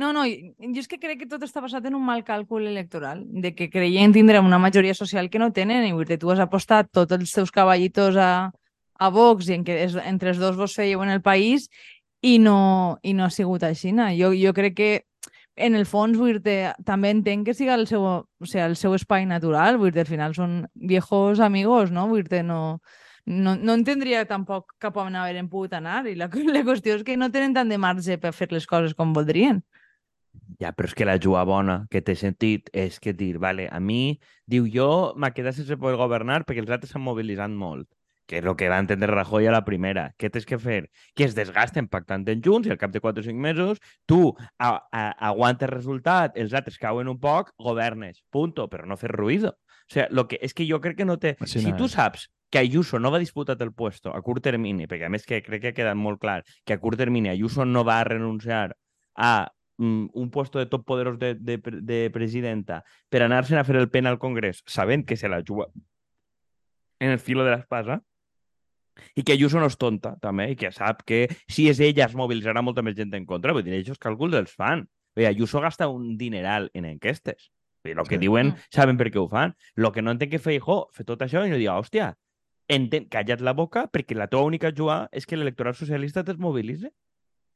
No, 0.00 0.12
no, 0.14 0.22
jo 0.24 0.70
jo 0.72 0.80
és 0.80 0.88
que 0.88 1.00
crec 1.02 1.18
que 1.18 1.28
tot 1.28 1.42
està 1.44 1.60
basat 1.60 1.84
en 1.90 1.96
un 1.98 2.04
mal 2.06 2.22
càlcul 2.24 2.68
electoral, 2.70 3.24
de 3.26 3.50
que 3.58 3.68
creien 3.68 4.14
tindre 4.14 4.40
una 4.40 4.58
majoria 4.62 4.94
social 4.94 5.28
que 5.28 5.40
no 5.42 5.50
tenen, 5.52 5.84
i 5.84 6.16
tu 6.16 6.30
has 6.30 6.40
apostat 6.40 6.88
tots 6.94 7.12
els 7.12 7.32
teus 7.34 7.50
cavallitos 7.50 8.16
a, 8.16 8.52
a 8.96 9.08
Vox 9.10 9.50
i 9.50 9.58
en 9.58 9.64
què 9.66 9.80
es, 9.84 9.96
entre 9.96 10.30
els 10.30 10.38
dos 10.38 10.56
vos 10.56 10.76
fèieu 10.78 11.02
en 11.02 11.10
el 11.10 11.20
país 11.20 11.68
i 12.22 12.38
no, 12.38 12.98
i 13.02 13.14
no 13.14 13.24
ha 13.24 13.30
sigut 13.30 13.64
així. 13.64 13.92
No? 13.96 14.08
Jo, 14.16 14.32
jo 14.36 14.52
crec 14.56 14.76
que 14.76 14.90
en 15.60 15.74
el 15.76 15.86
fons, 15.86 16.16
vull 16.18 16.40
dir 16.40 16.72
també 16.86 17.10
entenc 17.12 17.48
que 17.48 17.54
siga 17.56 17.76
el 17.76 17.86
seu, 17.90 18.04
o 18.04 18.46
sigui, 18.46 18.64
el 18.64 18.76
seu 18.80 18.94
espai 18.96 19.26
natural, 19.28 19.78
vull 19.80 19.92
dir 19.92 20.04
al 20.04 20.10
final 20.10 20.34
són 20.36 20.64
viejos 20.74 21.40
amigos, 21.44 21.92
no? 21.92 22.06
Vull 22.08 22.24
dir 22.28 22.42
no, 22.46 22.80
no, 23.26 23.56
no 23.56 23.76
entendria 23.76 24.24
tampoc 24.28 24.76
cap 24.80 24.96
on 25.00 25.16
haver 25.16 25.42
pogut 25.50 25.76
anar 25.76 26.04
i 26.08 26.16
la, 26.16 26.30
la 26.54 26.64
qüestió 26.66 26.96
és 26.96 27.04
que 27.04 27.18
no 27.20 27.30
tenen 27.32 27.56
tant 27.56 27.68
de 27.68 27.78
marge 27.78 28.18
per 28.18 28.32
fer 28.36 28.50
les 28.52 28.66
coses 28.66 28.96
com 28.96 29.14
voldrien. 29.16 29.62
Ja, 30.60 30.70
però 30.76 30.86
és 30.86 30.94
que 30.94 31.06
la 31.06 31.18
jugada 31.18 31.48
bona 31.48 31.76
que 31.90 32.02
té 32.04 32.14
sentit 32.14 32.68
és 32.76 32.98
que 33.02 33.12
dir, 33.16 33.36
vale, 33.42 33.66
a 33.70 33.80
mi, 33.80 34.20
diu, 34.46 34.66
jo 34.70 34.90
m'ha 35.16 35.32
quedat 35.34 35.56
sense 35.56 35.78
poder 35.80 35.98
governar 35.98 36.44
perquè 36.44 36.62
els 36.62 36.70
altres 36.70 36.92
s'han 36.92 37.02
mobilitzat 37.02 37.50
molt 37.50 37.88
que 38.30 38.38
és 38.38 38.46
el 38.46 38.54
que 38.54 38.68
va 38.70 38.78
entendre 38.78 39.10
Rajoy 39.10 39.48
a 39.50 39.54
la 39.54 39.64
primera. 39.66 40.12
Què 40.14 40.30
tens 40.30 40.46
que 40.46 40.60
fer? 40.62 40.84
Que 41.18 41.26
es 41.26 41.34
desgasten 41.34 41.88
pactant 41.90 42.22
en 42.30 42.44
junts 42.44 42.68
i 42.68 42.70
al 42.70 42.78
cap 42.78 42.92
de 42.94 43.02
4 43.02 43.24
o 43.24 43.26
5 43.26 43.42
mesos 43.42 43.80
tu 44.06 44.20
a, 44.58 44.68
a, 44.94 45.02
aguantes 45.32 45.70
resultat, 45.72 46.38
els 46.38 46.54
altres 46.54 46.78
cauen 46.78 47.10
un 47.10 47.18
poc, 47.18 47.50
governes, 47.58 48.22
punto, 48.30 48.68
però 48.70 48.86
no 48.86 49.00
fer 49.00 49.10
ruïdo. 49.10 49.56
O 49.58 49.92
sea, 49.92 50.06
lo 50.14 50.28
que, 50.30 50.38
és 50.38 50.54
que 50.54 50.68
jo 50.68 50.78
crec 50.78 51.00
que 51.00 51.08
no 51.08 51.18
té... 51.18 51.34
Si 51.42 51.64
no 51.66 51.74
tu 51.74 51.88
saps 51.90 52.28
que 52.50 52.62
Ayuso 52.62 53.00
no 53.02 53.10
va 53.10 53.18
disputar 53.18 53.56
el 53.58 53.72
puesto 53.74 54.14
a 54.14 54.22
curt 54.22 54.44
termini, 54.46 54.86
perquè 54.86 55.08
a 55.08 55.10
més 55.10 55.26
que 55.26 55.42
crec 55.42 55.64
que 55.64 55.72
ha 55.72 55.74
quedat 55.74 55.98
molt 55.98 56.22
clar 56.22 56.44
que 56.66 56.76
a 56.76 56.78
curt 56.82 56.98
termini 57.02 57.30
Ayuso 57.30 57.66
no 57.66 57.82
va 57.86 57.98
a 57.98 58.06
renunciar 58.06 58.76
a 59.18 59.50
mm, 59.78 60.10
un 60.14 60.30
puesto 60.30 60.62
de 60.62 60.66
top 60.66 60.86
poderos 60.86 61.18
de, 61.18 61.34
de, 61.34 61.58
de 61.58 62.00
presidenta 62.14 62.84
per 63.08 63.24
anar-se'n 63.26 63.58
a 63.58 63.66
fer 63.66 63.78
el 63.82 63.90
pen 63.90 64.06
al 64.06 64.18
Congrés, 64.22 64.62
sabent 64.66 65.06
que 65.06 65.18
se 65.18 65.30
la 65.30 65.42
juga 65.46 65.66
en 67.00 67.10
el 67.10 67.18
filo 67.18 67.44
de 67.44 67.54
l'espasa, 67.54 68.02
i 69.16 69.22
que 69.22 69.32
Ayuso 69.32 69.60
no 69.60 69.66
és 69.66 69.76
tonta, 69.76 70.16
també, 70.20 70.50
i 70.52 70.56
que 70.56 70.70
sap 70.72 71.02
que 71.06 71.28
si 71.48 71.68
és 71.68 71.80
ella 71.80 72.06
es 72.06 72.14
mobilitzarà 72.14 72.62
molta 72.62 72.82
més 72.82 72.96
gent 72.96 73.14
en 73.14 73.26
contra, 73.26 73.52
vull 73.52 73.62
dir, 73.64 73.74
els 73.80 73.98
càlculs 73.98 74.34
els 74.34 74.52
fan. 74.54 74.86
Bé, 75.16 75.26
Ayuso 75.26 75.60
gasta 75.60 75.88
un 75.88 76.16
dineral 76.16 76.70
en 76.74 76.84
enquestes. 76.84 77.50
Dir, 77.84 77.96
el 77.98 78.06
que 78.06 78.16
Sí. 78.16 78.20
diuen 78.20 78.48
Mm. 78.48 78.56
saben 78.70 78.96
per 78.96 79.10
què 79.10 79.16
ho 79.18 79.28
fan. 79.28 79.54
El 79.76 79.90
que 79.92 80.02
no 80.02 80.10
entenc 80.12 80.30
que 80.32 80.38
Feijó 80.38 80.88
fer 80.92 81.04
tot 81.06 81.20
això 81.22 81.46
i 81.46 81.50
no 81.50 81.56
diu, 81.56 81.70
hòstia, 81.72 82.14
enten, 82.68 83.08
calla't 83.08 83.40
la 83.40 83.52
boca 83.52 83.88
perquè 83.90 84.14
la 84.14 84.28
teva 84.28 84.42
única 84.44 84.70
jugada 84.76 85.08
és 85.12 85.26
que 85.26 85.36
l'electorat 85.36 85.74
socialista 85.74 86.20
es 86.26 86.38
mobilitzi. 86.38 86.90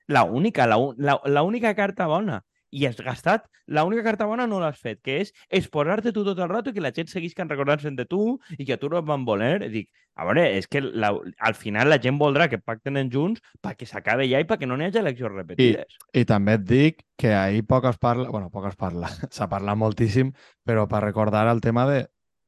La 0.09 0.25
única, 0.25 0.67
la, 0.67 0.77
un- 0.77 0.97
la, 0.99 1.21
la 1.25 1.43
única 1.43 1.75
carta 1.75 2.07
bona. 2.07 2.43
I 2.75 2.87
has 2.89 2.99
gastat, 2.99 3.45
la 3.71 3.85
única 3.87 4.03
carta 4.03 4.27
bona 4.27 4.49
no 4.51 4.59
l'has 4.59 4.81
fet, 4.81 4.99
que 5.05 5.21
és 5.23 5.31
exposar-te 5.49 6.13
tu 6.13 6.25
tot 6.27 6.41
el 6.43 6.51
rato 6.51 6.73
i 6.73 6.77
que 6.77 6.83
la 6.83 6.93
gent 6.95 7.11
seguisca 7.13 7.47
recordant-se'n 7.47 7.95
de 7.99 8.07
tu 8.11 8.23
i 8.59 8.65
que 8.65 8.75
a 8.75 8.81
tu 8.81 8.91
no 8.91 8.99
et 8.99 9.07
van 9.07 9.27
voler. 9.29 9.61
I 9.69 9.71
dic, 9.73 9.91
a 10.19 10.27
veure, 10.27 10.45
és 10.59 10.67
que 10.71 10.83
la, 10.83 11.13
al 11.39 11.55
final 11.59 11.91
la 11.91 12.01
gent 12.03 12.19
voldrà 12.19 12.49
que 12.51 12.59
pacten 12.59 12.99
en 12.99 13.13
junts 13.13 13.43
perquè 13.63 13.87
s'acabe 13.87 14.27
ja 14.31 14.43
i 14.43 14.49
perquè 14.49 14.67
no 14.67 14.79
n'hi 14.79 14.89
hagi 14.89 15.03
eleccions 15.03 15.35
repetides. 15.35 16.01
I 16.15 16.27
també 16.29 16.59
et 16.59 16.67
dic 16.67 17.05
que 17.19 17.35
ahir 17.35 17.65
poc 17.71 17.87
es 17.91 18.01
parla, 18.03 18.29
bueno, 18.31 18.51
poc 18.51 18.69
es 18.73 18.79
parla, 18.79 19.11
s'ha 19.35 19.49
parlat 19.51 19.79
moltíssim, 19.79 20.35
però 20.67 20.89
per 20.91 21.05
recordar 21.07 21.47
el 21.53 21.63
tema 21.63 21.87
de 21.91 22.05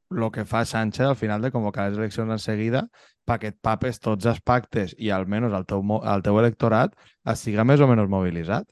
lo 0.09 0.31
que 0.31 0.45
fa 0.45 0.63
Sánchez 0.65 1.05
al 1.05 1.15
final 1.15 1.41
de 1.41 1.51
convocar 1.51 1.89
les 1.89 1.97
eleccions 1.97 2.31
en 2.31 2.39
seguida 2.39 2.87
perquè 3.27 3.51
et 3.51 3.57
papes 3.61 3.99
tots 3.99 4.25
els 4.25 4.39
pactes 4.39 4.95
i 4.97 5.11
almenys 5.11 5.53
el 5.53 5.65
teu, 5.67 5.83
el 5.99 6.23
teu 6.23 6.39
electorat 6.39 6.95
estiga 7.27 7.65
més 7.67 7.83
o 7.83 7.87
menys 7.91 8.07
mobilitzat. 8.09 8.67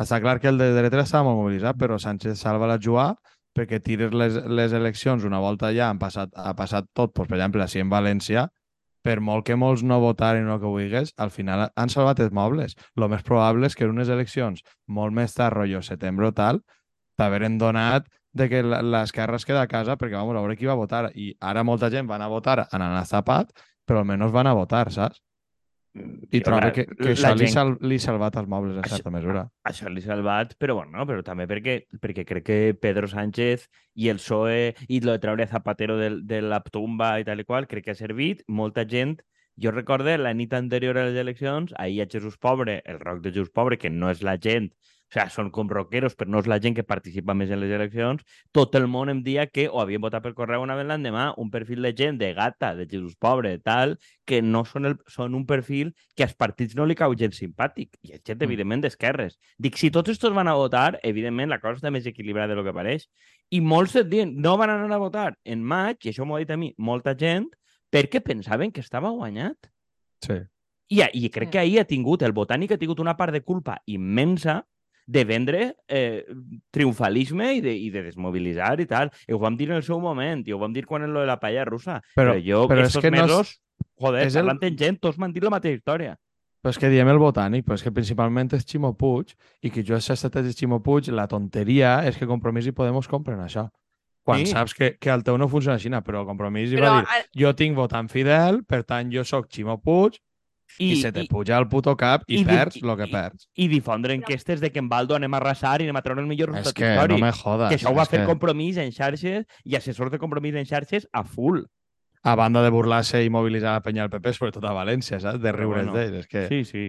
Està 0.00 0.18
clar 0.20 0.40
que 0.42 0.50
el 0.50 0.58
de 0.58 0.72
dreta 0.74 1.04
estava 1.04 1.28
molt 1.28 1.38
mobilitzat, 1.42 1.78
però 1.78 1.98
Sánchez 2.02 2.40
salva 2.42 2.66
la 2.66 2.80
jugada 2.82 3.14
perquè 3.54 3.78
tires 3.78 4.12
les, 4.12 4.36
les 4.50 4.72
eleccions 4.74 5.24
una 5.24 5.38
volta 5.38 5.70
ja 5.74 5.88
han 5.88 6.00
passat, 6.00 6.32
ha 6.34 6.52
passat 6.58 6.88
tot, 6.92 7.12
doncs, 7.14 7.28
per 7.28 7.36
exemple, 7.38 7.62
així 7.62 7.78
en 7.78 7.92
València, 7.92 8.48
per 9.04 9.20
molt 9.20 9.44
que 9.46 9.56
molts 9.60 9.84
no 9.86 10.00
votaren 10.02 10.48
o 10.48 10.56
el 10.56 10.60
que 10.62 10.72
vulguis, 10.72 11.12
al 11.20 11.30
final 11.30 11.68
han 11.68 11.92
salvat 11.92 12.22
els 12.24 12.32
mobles. 12.34 12.74
El 12.96 13.06
més 13.12 13.22
probable 13.22 13.68
és 13.68 13.76
que 13.76 13.84
en 13.86 13.92
unes 13.94 14.10
eleccions 14.10 14.64
molt 14.88 15.14
més 15.14 15.36
tard, 15.36 15.54
rotllo 15.54 15.82
setembre 15.84 16.30
o 16.30 16.34
tal, 16.34 16.62
t'haveren 17.20 17.60
donat 17.60 18.08
de 18.34 18.48
que 18.50 18.64
l'esquerra 18.64 19.38
es 19.38 19.46
queda 19.46 19.62
a 19.62 19.70
casa 19.70 19.98
perquè, 20.00 20.16
vamos, 20.16 20.34
a 20.34 20.42
veure 20.42 20.56
qui 20.58 20.66
va 20.66 20.74
votar. 20.74 21.12
I 21.14 21.34
ara 21.38 21.62
molta 21.62 21.92
gent 21.92 22.08
van 22.10 22.24
a 22.24 22.30
votar 22.32 22.64
en 22.64 22.82
anar 22.82 23.04
tapat, 23.06 23.52
però 23.86 24.02
almenys 24.02 24.34
van 24.34 24.50
a 24.50 24.56
votar, 24.56 24.88
saps? 24.90 25.20
I 25.94 26.40
trobo 26.42 26.72
que, 26.74 26.84
que 26.90 27.12
això 27.12 27.30
li, 27.36 27.44
gent- 27.44 27.52
sal, 27.52 27.68
li 27.86 27.96
ha 28.00 28.02
salvat 28.02 28.34
els 28.40 28.48
mobles 28.50 28.74
en 28.76 28.82
Això- 28.82 28.96
certa 28.96 29.10
mesura. 29.14 29.44
Això 29.70 29.88
li 29.92 30.02
ha 30.02 30.08
salvat, 30.08 30.56
però 30.58 30.74
bueno, 30.80 31.04
però 31.06 31.22
també 31.22 31.46
perquè, 31.46 31.76
perquè 32.02 32.24
crec 32.26 32.44
que 32.48 32.56
Pedro 32.74 33.06
Sánchez 33.06 33.68
i 33.94 34.08
el 34.10 34.18
PSOE 34.18 34.74
i 34.88 34.98
lo 35.04 35.12
de 35.12 35.20
treure 35.22 35.46
Zapatero 35.46 35.96
de, 35.96 36.10
de 36.26 36.40
la 36.42 36.58
tumba 36.66 37.20
i 37.20 37.24
tal 37.24 37.40
i 37.40 37.44
qual, 37.44 37.68
crec 37.70 37.84
que 37.84 37.90
ha 37.94 37.94
servit. 37.94 38.42
Molta 38.48 38.84
gent, 38.90 39.20
jo 39.56 39.70
recorde 39.70 40.18
la 40.18 40.34
nit 40.34 40.52
anterior 40.58 40.98
a 40.98 41.04
les 41.06 41.14
eleccions, 41.20 41.72
ahir 41.78 42.02
a 42.02 42.08
Jesús 42.10 42.38
Pobre, 42.38 42.82
el 42.84 42.98
rock 42.98 43.20
de 43.22 43.30
Jesús 43.30 43.50
Pobre, 43.54 43.78
que 43.78 43.88
no 43.90 44.10
és 44.10 44.22
la 44.26 44.34
gent, 44.36 44.72
sigui, 45.14 45.30
són 45.30 45.50
com 45.54 45.68
rockeros, 45.70 46.16
però 46.18 46.28
no 46.34 46.40
és 46.42 46.48
la 46.50 46.58
gent 46.60 46.74
que 46.76 46.82
participa 46.84 47.34
més 47.38 47.50
en 47.54 47.60
les 47.62 47.70
eleccions, 47.72 48.22
tot 48.52 48.74
el 48.74 48.88
món 48.90 49.08
em 49.12 49.22
dia 49.24 49.46
que 49.46 49.68
o 49.70 49.80
havien 49.80 50.02
votat 50.02 50.22
per 50.24 50.34
correu 50.34 50.62
una 50.66 50.74
vez 50.74 50.84
l'endemà 50.86 51.28
un 51.38 51.50
perfil 51.54 51.82
de 51.86 51.94
gent 51.96 52.18
de 52.18 52.32
gata, 52.34 52.74
de 52.74 52.86
Jesús 52.90 53.14
Pobre, 53.16 53.58
tal, 53.62 53.96
que 54.26 54.42
no 54.42 54.64
són, 54.66 54.86
el, 54.90 54.96
són 55.06 55.34
un 55.38 55.46
perfil 55.46 55.94
que 56.16 56.24
als 56.26 56.34
partits 56.34 56.74
no 56.76 56.84
li 56.84 56.94
cau 56.98 57.14
gens 57.14 57.38
simpàtic. 57.40 57.96
I 58.02 58.12
és 58.18 58.22
gent, 58.26 58.40
Mm. 58.40 58.48
evidentment, 58.50 58.82
d'esquerres. 58.82 59.38
Dic, 59.58 59.76
si 59.76 59.90
tots 59.90 60.10
estos 60.10 60.34
van 60.34 60.48
a 60.48 60.54
votar, 60.54 60.98
evidentment, 61.02 61.48
la 61.48 61.60
cosa 61.60 61.78
està 61.78 61.90
més 61.92 62.06
equilibrada 62.06 62.48
de 62.48 62.56
lo 62.56 62.64
que 62.64 62.72
pareix. 62.74 63.08
I 63.50 63.60
molts 63.60 63.94
et 63.96 64.08
diuen, 64.08 64.34
no 64.40 64.56
van 64.58 64.70
anar 64.70 64.92
a 64.92 64.98
votar 64.98 65.38
en 65.44 65.62
maig, 65.62 65.96
i 66.04 66.10
això 66.10 66.24
m'ho 66.26 66.36
ha 66.36 66.40
dit 66.40 66.50
a 66.50 66.56
mi 66.56 66.74
molta 66.76 67.14
gent, 67.14 67.46
perquè 67.92 68.20
pensaven 68.20 68.72
que 68.72 68.80
estava 68.80 69.10
guanyat. 69.10 69.70
Sí. 70.20 70.40
I, 70.88 71.00
I 71.12 71.30
crec 71.30 71.48
Sí. 71.48 71.52
que 71.52 71.58
ahir 71.58 71.78
ha 71.80 71.84
tingut, 71.84 72.22
el 72.22 72.34
Botànic 72.34 72.72
ha 72.72 72.78
tingut 72.78 73.00
una 73.00 73.16
part 73.16 73.32
de 73.32 73.40
culpa 73.42 73.80
immensa 73.86 74.66
de 75.06 75.24
vendre 75.24 75.76
eh, 75.88 76.24
triomfalisme 76.70 77.54
i 77.54 77.60
de, 77.60 77.74
i 77.76 77.90
de 77.90 78.02
desmobilitzar 78.08 78.80
i 78.80 78.86
tal. 78.90 79.10
I 79.28 79.32
ho 79.34 79.38
vam 79.38 79.56
dir 79.56 79.68
en 79.70 79.76
el 79.78 79.82
seu 79.86 80.00
moment, 80.00 80.44
i 80.48 80.52
ho 80.52 80.58
vam 80.58 80.72
dir 80.72 80.86
quan 80.86 81.02
en 81.04 81.12
lo 81.14 81.20
de 81.20 81.26
la 81.28 81.38
paella 81.40 81.64
russa. 81.68 82.00
Però- 82.16 82.32
Però, 82.34 82.38
jo, 82.44 82.66
però 82.68 82.84
és 82.86 82.96
que 82.96 83.10
no 83.10 83.16
és- 83.16 83.22
mesos, 83.22 83.60
joder, 84.00 84.26
és 84.26 84.34
el- 84.36 84.46
parlant 84.46 84.64
amb 84.64 84.78
gent, 84.78 85.00
tots 85.00 85.18
m'han 85.18 85.32
dit 85.32 85.42
la 85.44 85.50
mateixa 85.50 85.76
història. 85.78 86.16
Però 86.62 86.70
és 86.70 86.78
que 86.78 86.88
diem 86.88 87.08
el 87.08 87.18
botànic, 87.18 87.64
però 87.66 87.74
és 87.74 87.82
que 87.82 87.92
principalment 87.92 88.48
és 88.54 88.64
Ximo 88.64 88.94
Puig 88.96 89.34
i 89.62 89.70
que 89.70 89.82
jo 89.84 90.00
s'ha 90.00 90.14
estat 90.14 90.36
és 90.36 90.56
Ximo 90.56 90.82
Puig, 90.82 91.08
la 91.12 91.26
tonteria 91.28 92.06
és 92.08 92.16
que 92.16 92.26
Compromís 92.26 92.66
i 92.66 92.72
Podemos 92.72 93.06
compren 93.06 93.38
això. 93.40 93.68
Quan 94.24 94.38
Sí. 94.40 94.46
saps 94.46 94.72
que, 94.72 94.96
que 94.98 95.10
el 95.10 95.22
teu 95.22 95.36
no 95.36 95.46
funciona 95.48 95.74
així, 95.76 95.90
però 95.90 96.24
Compromís 96.24 96.72
i 96.72 96.76
Però, 96.76 96.88
va 96.88 97.00
dir 97.00 97.06
a- 97.08 97.24
jo 97.38 97.54
tinc 97.54 97.76
votant 97.76 98.08
fidel, 98.08 98.64
per 98.64 98.82
tant 98.84 99.12
jo 99.12 99.22
sóc 99.22 99.46
Ximo 99.50 99.78
Puig 99.82 100.18
i, 100.78 100.92
i 100.92 100.96
se 101.00 101.12
te 101.12 101.24
puja 101.30 101.56
al 101.56 101.68
puto 101.68 101.96
cap 101.96 102.22
i, 102.26 102.36
i 102.36 102.40
i 102.40 102.44
perds 102.44 102.76
el 102.82 102.96
que 102.96 103.06
i- 103.08 103.12
perds. 103.12 103.48
I 103.54 103.68
difondre 103.68 104.14
enquestes 104.14 104.60
de 104.60 104.70
que 104.72 104.78
en 104.80 104.88
Baldo 104.88 105.14
anem 105.16 105.34
a 105.34 105.36
arrasar 105.38 105.80
i 105.80 105.84
anem 105.84 105.96
a 105.96 106.02
treure 106.02 106.20
el 106.22 106.26
millor 106.26 106.50
És 106.50 106.56
resultat 106.56 106.74
que 106.82 106.90
històric. 106.94 107.18
no 107.18 107.26
me 107.26 107.32
jodes. 107.32 107.68
que 107.68 107.76
això 107.78 107.90
ho 107.92 107.94
va 107.94 108.06
fer 108.06 108.20
que, 108.20 108.26
compromís 108.26 108.76
en 108.82 108.90
xarxes 108.92 109.46
i 109.64 109.76
assessors 109.76 110.10
de 110.10 110.18
compromís 110.18 110.54
en 110.54 110.66
xarxes 110.66 111.08
a 111.12 111.22
full. 111.24 111.62
A 112.24 112.34
banda 112.34 112.62
de 112.64 112.70
burlar-se 112.70 113.22
i 113.22 113.28
mobilitzar 113.30 113.74
la 113.74 113.82
penya 113.82 114.06
del 114.06 114.10
PP, 114.10 114.32
sobretot 114.32 114.64
a 114.64 114.72
València, 114.72 115.18
saps? 115.20 115.40
De 115.42 115.50
Però 115.52 115.58
riure's 115.58 115.84
bueno, 115.86 115.92
d'ells. 115.98 116.20
És 116.24 116.26
que, 116.26 116.46
Sí, 116.48 116.64
sí. 116.64 116.84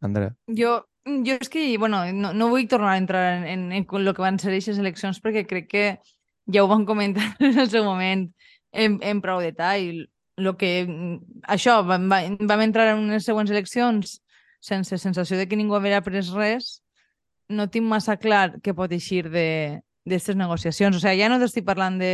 Andrea, 0.00 0.34
Jo, 0.48 0.84
jo 1.06 1.36
és 1.40 1.48
que, 1.48 1.76
bueno, 1.78 2.04
no, 2.12 2.32
no 2.34 2.48
vull 2.50 2.66
tornar 2.68 2.94
a 2.94 2.98
entrar 2.98 3.22
en, 3.36 3.44
en, 3.46 3.72
en 3.72 3.86
el 4.06 4.14
que 4.14 4.22
van 4.22 4.38
ser 4.38 4.50
aquestes 4.50 4.78
eleccions 4.82 5.20
perquè 5.22 5.46
crec 5.46 5.68
que 5.70 5.84
ja 6.52 6.64
ho 6.64 6.68
van 6.68 6.84
comentar 6.84 7.22
en 7.38 7.58
el 7.58 7.70
seu 7.70 7.84
moment 7.84 8.32
en, 8.72 8.98
en 9.02 9.20
prou 9.22 9.40
detall. 9.40 10.08
Lo 10.40 10.54
que, 10.56 10.86
això, 11.44 11.82
vam, 11.84 12.06
vam 12.08 12.62
entrar 12.64 12.86
en 12.94 13.02
unes 13.04 13.26
següents 13.28 13.50
eleccions 13.52 14.20
sense 14.62 14.96
sensació 14.98 15.36
de 15.36 15.44
que 15.50 15.58
ningú 15.58 15.74
havia 15.76 16.00
pres 16.00 16.30
res, 16.32 16.78
no 17.52 17.66
tinc 17.68 17.84
massa 17.84 18.16
clar 18.16 18.54
què 18.62 18.72
pot 18.72 18.92
eixir 18.94 19.26
d'aquestes 19.28 20.38
negociacions. 20.38 20.96
O 20.96 21.02
sigui, 21.02 21.18
ja 21.20 21.28
no 21.28 21.40
t'estic 21.42 21.66
parlant 21.66 21.98
de, 22.00 22.12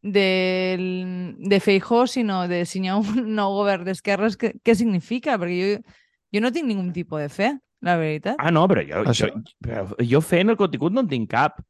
de, 0.00 1.34
de 1.38 1.60
Feijó, 1.60 2.06
sinó 2.06 2.46
de 2.48 2.64
si 2.64 2.80
hi 2.80 2.88
ha 2.88 2.96
un 2.96 3.34
nou 3.38 3.58
govern 3.58 3.84
d'esquerres, 3.88 4.38
què, 4.40 4.54
què 4.64 4.74
significa? 4.78 5.36
Perquè 5.40 5.58
jo, 5.60 5.98
jo 6.32 6.42
no 6.44 6.52
tinc 6.54 6.68
ningun 6.70 6.92
tipus 6.96 7.20
de 7.26 7.28
fe, 7.28 7.52
la 7.84 7.98
veritat. 8.00 8.36
Ah, 8.38 8.52
no, 8.54 8.64
però 8.70 8.84
jo, 8.86 9.04
Això- 9.10 9.28
jo, 9.34 9.42
però 9.60 9.84
jo 10.00 10.20
fent 10.24 10.54
el 10.54 10.56
contingut 10.60 10.94
no 10.96 11.04
en 11.04 11.10
tinc 11.12 11.28
cap. 11.34 11.60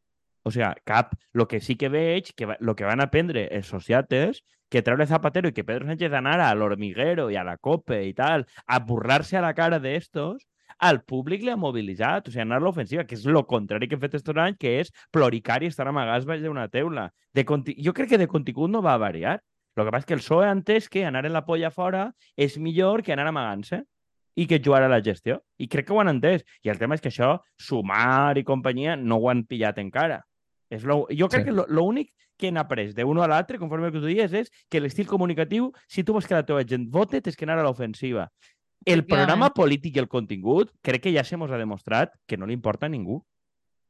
O 0.44 0.52
sigui, 0.52 0.68
cap. 0.84 1.14
Lo 1.32 1.48
que 1.48 1.60
sí 1.60 1.76
que 1.80 1.88
veig, 1.88 2.34
que 2.36 2.46
va, 2.46 2.56
lo 2.60 2.76
que 2.76 2.84
van 2.84 3.00
aprendre 3.00 3.48
els 3.50 3.66
sociates, 3.66 4.42
que 4.68 4.82
treure 4.82 5.06
Zapatero 5.06 5.48
i 5.48 5.54
que 5.56 5.64
Pedro 5.64 5.86
Sánchez 5.88 6.12
anara 6.12 6.50
al 6.50 6.62
hormiguero 6.62 7.30
i 7.30 7.36
a 7.36 7.44
la 7.46 7.56
COPE 7.56 8.02
i 8.08 8.12
tal, 8.16 8.44
a 8.66 8.80
burlar-se 8.80 9.38
a 9.38 9.44
la 9.44 9.54
cara 9.54 9.78
d'estos, 9.80 10.44
al 10.78 11.00
públic 11.06 11.44
li 11.44 11.52
ha 11.52 11.56
mobilitzat, 11.56 12.28
o 12.28 12.32
sigui, 12.32 12.42
anar 12.42 12.58
a 12.60 12.64
l'ofensiva, 12.64 13.04
que 13.08 13.16
és 13.16 13.24
el 13.26 13.40
contrari 13.48 13.88
que 13.88 13.96
hem 13.96 14.02
fet 14.02 14.18
estos 14.18 14.36
anys, 14.36 14.58
que 14.60 14.74
és 14.82 14.92
ploricar 15.14 15.62
i 15.62 15.70
estar 15.70 15.86
amagats 15.88 16.26
baix 16.28 16.42
d'una 16.42 16.68
teula. 16.68 17.08
De 17.32 17.44
conti... 17.48 17.76
Jo 17.80 17.94
crec 17.94 18.14
que 18.14 18.20
de 18.20 18.28
contingut 18.30 18.70
no 18.70 18.82
va 18.82 18.98
variar. 18.98 19.38
El 19.76 19.86
que 19.86 19.90
passa 19.90 20.04
és 20.04 20.10
que 20.10 20.14
el 20.18 20.22
PSOE 20.22 20.50
entès 20.50 20.90
que 20.90 21.06
anar 21.06 21.24
en 21.26 21.34
la 21.34 21.44
polla 21.46 21.70
fora 21.74 22.08
és 22.36 22.58
millor 22.58 23.02
que 23.02 23.14
anar 23.14 23.26
amagant-se 23.30 23.80
i 24.34 24.46
que 24.50 24.60
jugar 24.62 24.82
a 24.84 24.90
la 24.90 25.00
gestió. 25.02 25.40
I 25.58 25.68
crec 25.70 25.88
que 25.88 25.94
ho 25.94 26.00
han 26.02 26.10
entès. 26.12 26.44
I 26.62 26.70
el 26.70 26.78
tema 26.78 26.98
és 26.98 27.02
que 27.02 27.10
això, 27.10 27.36
Sumar 27.58 28.36
i 28.38 28.44
companyia, 28.46 28.94
no 28.96 29.18
ho 29.18 29.30
han 29.30 29.44
pillat 29.50 29.78
encara. 29.82 30.22
És 30.70 30.84
lo... 30.84 31.06
Jo 31.10 31.28
crec 31.28 31.44
Sí. 31.46 31.50
que 31.52 31.64
l'únic 31.68 32.12
que 32.36 32.48
han 32.48 32.56
après 32.58 32.92
d'un 32.94 33.18
a 33.20 33.28
l'altre, 33.28 33.58
conforme 33.58 33.86
el 33.86 33.92
que 33.92 34.00
tu 34.00 34.06
dies, 34.06 34.32
és 34.32 34.50
que 34.68 34.80
l'estil 34.80 35.06
comunicatiu, 35.06 35.72
si 35.88 36.02
tu 36.04 36.12
vols 36.12 36.26
que 36.26 36.34
la 36.34 36.44
teva 36.44 36.64
gent 36.66 36.88
vote, 36.90 37.20
tens 37.20 37.36
que 37.36 37.44
anar 37.44 37.58
a 37.58 37.62
l'ofensiva. 37.62 38.28
El 38.84 39.06
programa 39.06 39.50
polític 39.54 39.96
i 39.96 40.00
el 40.02 40.08
contingut, 40.08 40.70
crec 40.82 41.02
que 41.06 41.12
ja 41.14 41.22
se 41.24 41.36
mos 41.36 41.50
ha 41.50 41.56
demostrat 41.56 42.12
que 42.26 42.36
no 42.36 42.46
li 42.46 42.52
importa 42.54 42.86
a 42.86 42.88
ningú. 42.88 43.22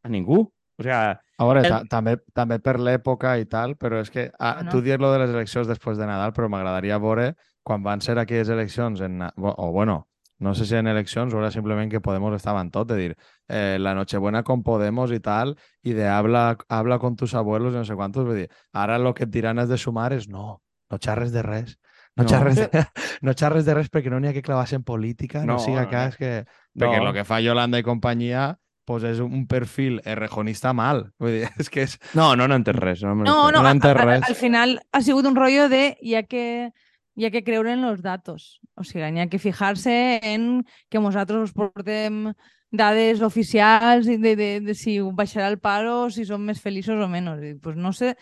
A 0.04 0.08
ningú. 0.08 0.52
O 0.76 0.82
sigui, 0.82 0.92
A 1.38 1.44
veure, 1.46 1.60
El- 1.64 1.70
ta 1.70 1.82
també, 1.88 2.16
també 2.34 2.58
per 2.60 2.78
l'època 2.78 3.38
i 3.40 3.46
tal, 3.46 3.76
però 3.76 4.00
és 4.00 4.10
que 4.10 4.30
ah, 4.38 4.56
No, 4.58 4.64
no. 4.64 4.70
tu 4.70 4.82
dius 4.82 4.98
lo 5.00 5.10
de 5.12 5.18
les 5.20 5.30
eleccions 5.30 5.66
després 5.66 5.96
de 5.98 6.06
Nadal, 6.06 6.32
però 6.32 6.48
m'agradaria 6.48 6.98
veure 6.98 7.34
quan 7.64 7.82
van 7.82 8.00
ser 8.00 8.18
aquelles 8.18 8.48
eleccions, 8.48 9.00
en, 9.00 9.18
bo- 9.36 9.54
o 9.56 9.72
bueno, 9.72 10.06
no 10.44 10.52
sé 10.54 10.66
si 10.68 10.76
en 10.76 10.86
eleccions 10.92 11.32
o 11.34 11.40
era 11.40 11.50
simplement 11.50 11.90
que 11.90 12.02
Podemos 12.04 12.34
estava 12.36 12.60
en 12.60 12.70
tot, 12.70 12.86
de 12.92 12.96
dir 13.00 13.16
eh, 13.48 13.78
la 13.80 13.94
Nochebuena 13.96 14.42
con 14.44 14.62
Podemos 14.62 15.10
i 15.16 15.20
tal, 15.24 15.56
i 15.82 15.92
de 15.96 16.06
habla, 16.06 16.56
habla 16.68 16.98
con 17.00 17.16
tus 17.16 17.34
abuelos 17.34 17.72
i 17.74 17.78
no 17.80 17.84
sé 17.88 17.96
quantos, 17.96 18.26
vull 18.28 18.36
dir, 18.44 18.50
ara 18.72 18.96
el 19.00 19.08
que 19.16 19.24
et 19.24 19.32
diran 19.32 19.58
és 19.64 19.68
de 19.72 19.78
sumar 19.80 20.12
és 20.12 20.28
no, 20.28 20.60
no 20.90 20.98
xarres 21.00 21.32
de 21.32 21.42
res. 21.42 21.78
No, 22.14 22.22
No. 22.22 22.28
xarres, 22.30 22.54
de, 22.60 22.68
no 23.26 23.32
xarres 23.34 23.64
de 23.66 23.74
res 23.74 23.88
perquè 23.90 24.10
no 24.12 24.20
n'hi 24.20 24.28
ha 24.30 24.34
que 24.36 24.42
clavar-se 24.46 24.76
en 24.76 24.84
política, 24.84 25.40
no, 25.44 25.54
No, 25.54 25.58
siga 25.58 25.88
no, 25.88 25.90
cas 25.90 26.16
que... 26.16 26.44
Perquè 26.78 27.00
No. 27.00 27.08
el 27.08 27.14
que 27.16 27.24
fa 27.24 27.40
Yolanda 27.42 27.80
i 27.80 27.82
companyia 27.82 28.52
pues 28.86 29.02
és 29.08 29.18
un 29.24 29.46
perfil 29.48 30.02
errejonista 30.04 30.74
mal. 30.76 31.06
Vull 31.18 31.32
dir, 31.40 31.48
és 31.58 31.70
que 31.72 31.86
és... 31.88 31.94
no, 32.14 32.34
no 32.36 32.46
n'entens 32.46 32.78
res. 32.78 33.02
No, 33.02 33.14
No, 33.16 33.50
no 33.50 33.62
no, 33.62 33.68
entès 33.70 33.96
res. 33.96 34.22
al 34.28 34.36
final 34.36 34.76
ha 34.92 35.00
sigut 35.00 35.24
un 35.26 35.34
rollo 35.34 35.70
de 35.72 35.96
ha 36.14 36.22
que, 36.28 36.70
hi 37.16 37.26
ha 37.26 37.30
que 37.30 37.44
creure 37.44 37.72
en 37.72 37.82
los 37.82 38.02
datos. 38.02 38.60
O 38.74 38.84
sigui, 38.84 39.06
hi 39.06 39.22
ha 39.22 39.30
que 39.30 39.38
fijar-se 39.38 39.94
en 40.22 40.64
que 40.90 41.00
nosaltres 41.00 41.50
us 41.50 41.54
portem 41.54 42.32
dades 42.74 43.22
oficials 43.22 44.06
de, 44.06 44.18
de, 44.18 44.48
de 44.60 44.74
si 44.74 44.98
baixarà 45.00 45.48
el 45.52 45.60
paro, 45.62 46.10
si 46.10 46.24
som 46.26 46.42
més 46.42 46.60
feliços 46.60 46.98
o 46.98 47.08
menys. 47.08 47.42
I, 47.42 47.54
pues 47.62 47.76
no 47.78 47.92
sé, 47.94 48.14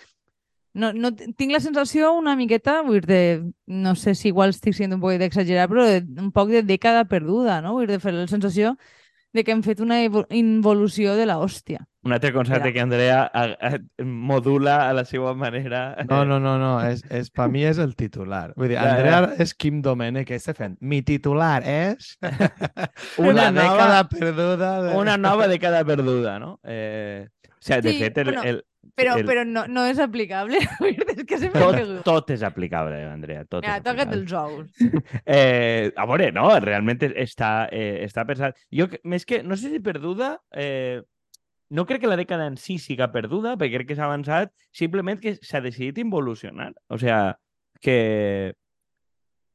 no, 0.75 0.93
no, 0.93 1.13
tinc 1.13 1.53
la 1.53 1.61
sensació 1.61 2.13
una 2.17 2.37
miqueta, 2.37 2.81
vull 2.85 3.01
dir, 3.05 3.45
no 3.67 3.95
sé 3.97 4.15
si 4.17 4.29
igual 4.33 4.53
estic 4.55 4.77
sent 4.77 4.95
un 4.97 5.01
poc 5.03 5.19
d'exagerar, 5.21 5.69
però 5.73 5.85
de, 5.89 6.01
un 6.21 6.33
poc 6.33 6.53
de 6.53 6.63
dècada 6.65 7.05
perduda, 7.09 7.61
no? 7.65 7.75
Vull 7.77 7.89
dir, 7.89 8.01
la 8.13 8.29
sensació 8.29 8.77
de 9.33 9.45
que 9.45 9.53
hem 9.55 9.63
fet 9.65 9.81
una 9.81 10.01
involució 10.31 11.15
de 11.17 11.25
la 11.27 11.39
hòstia. 11.41 11.87
Un 12.05 12.13
altre 12.13 12.33
concepte 12.35 12.73
que 12.75 12.81
Andrea 12.83 13.23
a, 13.33 13.45
a, 13.63 13.71
modula 14.03 14.89
a 14.89 14.93
la 14.93 15.05
seva 15.07 15.35
manera. 15.39 15.97
No, 16.09 16.25
no, 16.27 16.41
no, 16.43 16.57
no. 16.59 16.73
És, 16.85 17.05
és, 17.15 17.31
per 17.31 17.47
mi 17.49 17.63
és 17.65 17.79
el 17.79 17.95
titular. 17.97 18.53
Vull 18.57 18.73
dir, 18.73 18.77
Ja, 18.81 18.97
Andrea 18.97 19.21
ja. 19.29 19.37
és 19.45 19.55
Kim 19.55 19.79
Domènech, 19.85 20.27
que 20.27 20.37
està 20.41 20.55
fent. 20.59 20.75
Mi 20.81 21.03
titular 21.07 21.61
és... 21.63 22.17
Una 23.23 23.47
la 23.47 23.51
nova- 23.53 23.63
dècada 23.63 24.03
perduda. 24.11 24.73
De... 24.83 24.97
Una 24.99 25.17
nova 25.17 25.47
dècada 25.49 25.85
perduda, 25.87 26.39
no? 26.43 26.59
Eh, 26.65 27.29
o 27.49 27.55
sigui, 27.63 27.81
de 27.87 27.93
Sí, 27.93 27.99
fet, 28.03 28.19
el, 28.19 28.33
bueno, 28.33 28.43
el, 28.51 28.65
Però, 28.99 29.15
el- 29.17 29.25
però 29.25 29.45
no, 29.47 29.63
no 29.71 29.85
és 29.89 29.99
aplicable. 30.03 30.59
És 31.23 31.23
que 31.25 31.39
tot, 31.55 31.79
tot 32.05 32.31
és 32.35 32.43
aplicable, 32.45 32.99
Andrea. 33.09 33.45
Tot 33.49 33.63
Mira, 33.65 33.79
toca't 33.85 34.13
els 34.17 34.33
ous. 34.43 34.83
Eh, 35.25 35.93
a 35.97 36.07
veure, 36.11 36.31
no, 36.35 36.49
realment 36.61 37.01
està, 37.15 37.69
eh, 37.73 38.03
està 38.05 38.27
pensat. 38.29 38.59
Jo, 38.75 38.89
més 39.05 39.25
que, 39.29 39.43
no 39.47 39.57
sé 39.57 39.71
si 39.73 39.81
perduda, 39.81 40.35
eh, 40.53 41.01
no 41.73 41.87
crec 41.89 42.03
que 42.03 42.11
la 42.11 42.19
dècada 42.21 42.47
en 42.51 42.59
si 42.61 42.77
siga 42.83 43.09
perduda, 43.15 43.55
perquè 43.57 43.79
crec 43.81 43.93
que 43.93 43.97
s'ha 43.97 44.05
avançat, 44.11 44.53
simplement 44.77 45.21
que 45.23 45.37
s'ha 45.41 45.63
decidit 45.65 46.03
involucionar. 46.03 46.73
O 46.93 46.99
sigui, 47.01 47.33
que, 47.81 48.55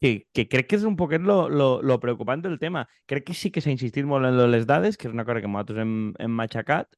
que, 0.01 0.11
que 0.33 0.47
crec 0.49 0.67
que 0.71 0.79
és 0.79 0.85
un 0.87 0.95
poquet 0.97 1.21
lo, 1.21 1.47
lo, 1.49 1.81
lo 1.81 1.99
preocupant 2.01 2.41
del 2.41 2.57
tema. 2.59 2.87
Crec 3.05 3.27
que 3.29 3.35
sí 3.37 3.51
que 3.53 3.61
s'ha 3.61 3.73
insistit 3.75 4.05
molt 4.07 4.25
en 4.29 4.39
les 4.51 4.65
dades, 4.65 4.97
que 4.97 5.07
és 5.11 5.13
una 5.13 5.25
cosa 5.27 5.43
que 5.43 5.51
nosaltres 5.51 5.83
hem, 5.83 5.93
hem 6.17 6.33
matxacat, 6.41 6.89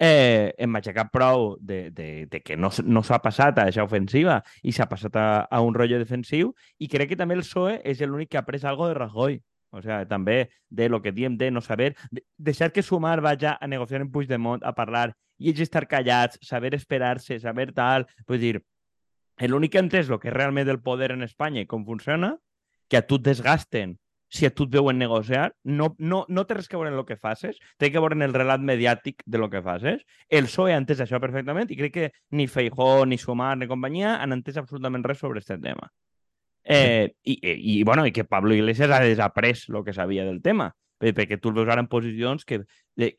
eh, 0.00 0.54
hem 0.56 0.70
matxacat 0.72 1.12
prou 1.12 1.58
de, 1.60 1.90
de, 1.92 2.26
de 2.26 2.40
que 2.40 2.56
no, 2.56 2.70
no 2.88 3.02
s'ha 3.04 3.20
passat 3.20 3.58
a 3.58 3.66
aquesta 3.68 3.84
ofensiva 3.84 4.40
i 4.64 4.72
s'ha 4.72 4.88
passat 4.88 5.16
a, 5.20 5.26
a 5.44 5.60
un 5.60 5.76
rotllo 5.76 6.00
defensiu 6.00 6.54
i 6.80 6.88
crec 6.88 7.12
que 7.12 7.20
també 7.20 7.36
el 7.36 7.44
PSOE 7.44 7.82
és 7.84 8.00
l'únic 8.00 8.32
que 8.32 8.40
ha 8.40 8.44
après 8.46 8.64
algo 8.64 8.88
de 8.88 8.96
Rajoy. 8.96 9.38
O 9.70 9.82
sea, 9.82 10.02
també 10.08 10.50
de 10.68 10.88
lo 10.88 10.98
que 11.02 11.12
diem 11.12 11.36
de 11.38 11.50
no 11.52 11.60
saber, 11.60 11.94
de, 12.10 12.24
deixar 12.38 12.72
que 12.72 12.82
Sumar 12.82 13.20
vaya 13.20 13.56
a 13.60 13.68
negociar 13.68 14.00
en 14.00 14.10
Puigdemont, 14.10 14.64
a 14.64 14.72
parlar, 14.74 15.12
i 15.38 15.52
ells 15.52 15.60
estar 15.62 15.86
callats, 15.86 16.40
saber 16.42 16.74
esperar-se, 16.74 17.38
saber 17.38 17.70
tal... 17.76 18.08
Vull 18.26 18.40
dir, 18.42 18.56
l'únic 19.46 19.76
que 19.76 19.84
entès 19.84 20.10
el 20.10 20.18
que 20.18 20.34
realment 20.34 20.68
el 20.68 20.80
poder 20.82 21.12
en 21.14 21.22
Espanya 21.22 21.62
i 21.62 21.68
com 21.70 21.84
funciona, 21.86 22.34
que 22.90 22.98
a 22.98 23.06
tu 23.06 23.20
et 23.20 23.28
desgasten 23.28 23.94
si 24.30 24.46
a 24.46 24.50
tu 24.54 24.64
et 24.68 24.74
veuen 24.74 24.98
negociar, 24.98 25.50
no, 25.64 25.90
no, 25.98 26.24
no 26.28 26.44
té 26.46 26.56
res 26.56 26.68
que 26.70 26.78
veure 26.78 26.92
en 26.92 26.98
el 26.98 27.06
que 27.06 27.18
faces, 27.18 27.58
té 27.82 27.90
que 27.90 28.00
veure 28.02 28.14
en 28.14 28.22
el 28.22 28.34
relat 28.34 28.62
mediàtic 28.62 29.24
de 29.26 29.38
lo 29.42 29.50
que 29.50 29.62
faces. 29.62 30.04
El 30.28 30.46
PSOE 30.46 30.74
ha 30.74 30.78
entès 30.80 31.02
això 31.02 31.18
perfectament 31.22 31.70
i 31.70 31.78
crec 31.80 31.96
que 31.96 32.10
ni 32.38 32.46
Feijó, 32.46 33.04
ni 33.10 33.18
Sumar, 33.18 33.56
ni 33.58 33.68
companyia 33.70 34.20
han 34.22 34.36
entès 34.38 34.60
absolutament 34.62 35.04
res 35.04 35.18
sobre 35.18 35.42
aquest 35.42 35.60
tema. 35.64 35.90
Eh, 36.62 37.10
i, 37.24 37.32
i, 37.34 37.56
i, 37.74 37.82
bueno, 37.82 38.06
i 38.06 38.12
que 38.12 38.24
Pablo 38.24 38.54
Iglesias 38.54 38.92
ha 38.94 39.00
desaprès 39.02 39.66
el 39.68 39.82
que 39.84 39.96
sabia 39.96 40.24
del 40.24 40.42
tema, 40.42 40.70
perquè 41.00 41.40
tu 41.40 41.50
el 41.50 41.56
veus 41.56 41.70
ara 41.72 41.82
en 41.82 41.88
posicions 41.88 42.44
que, 42.44 42.62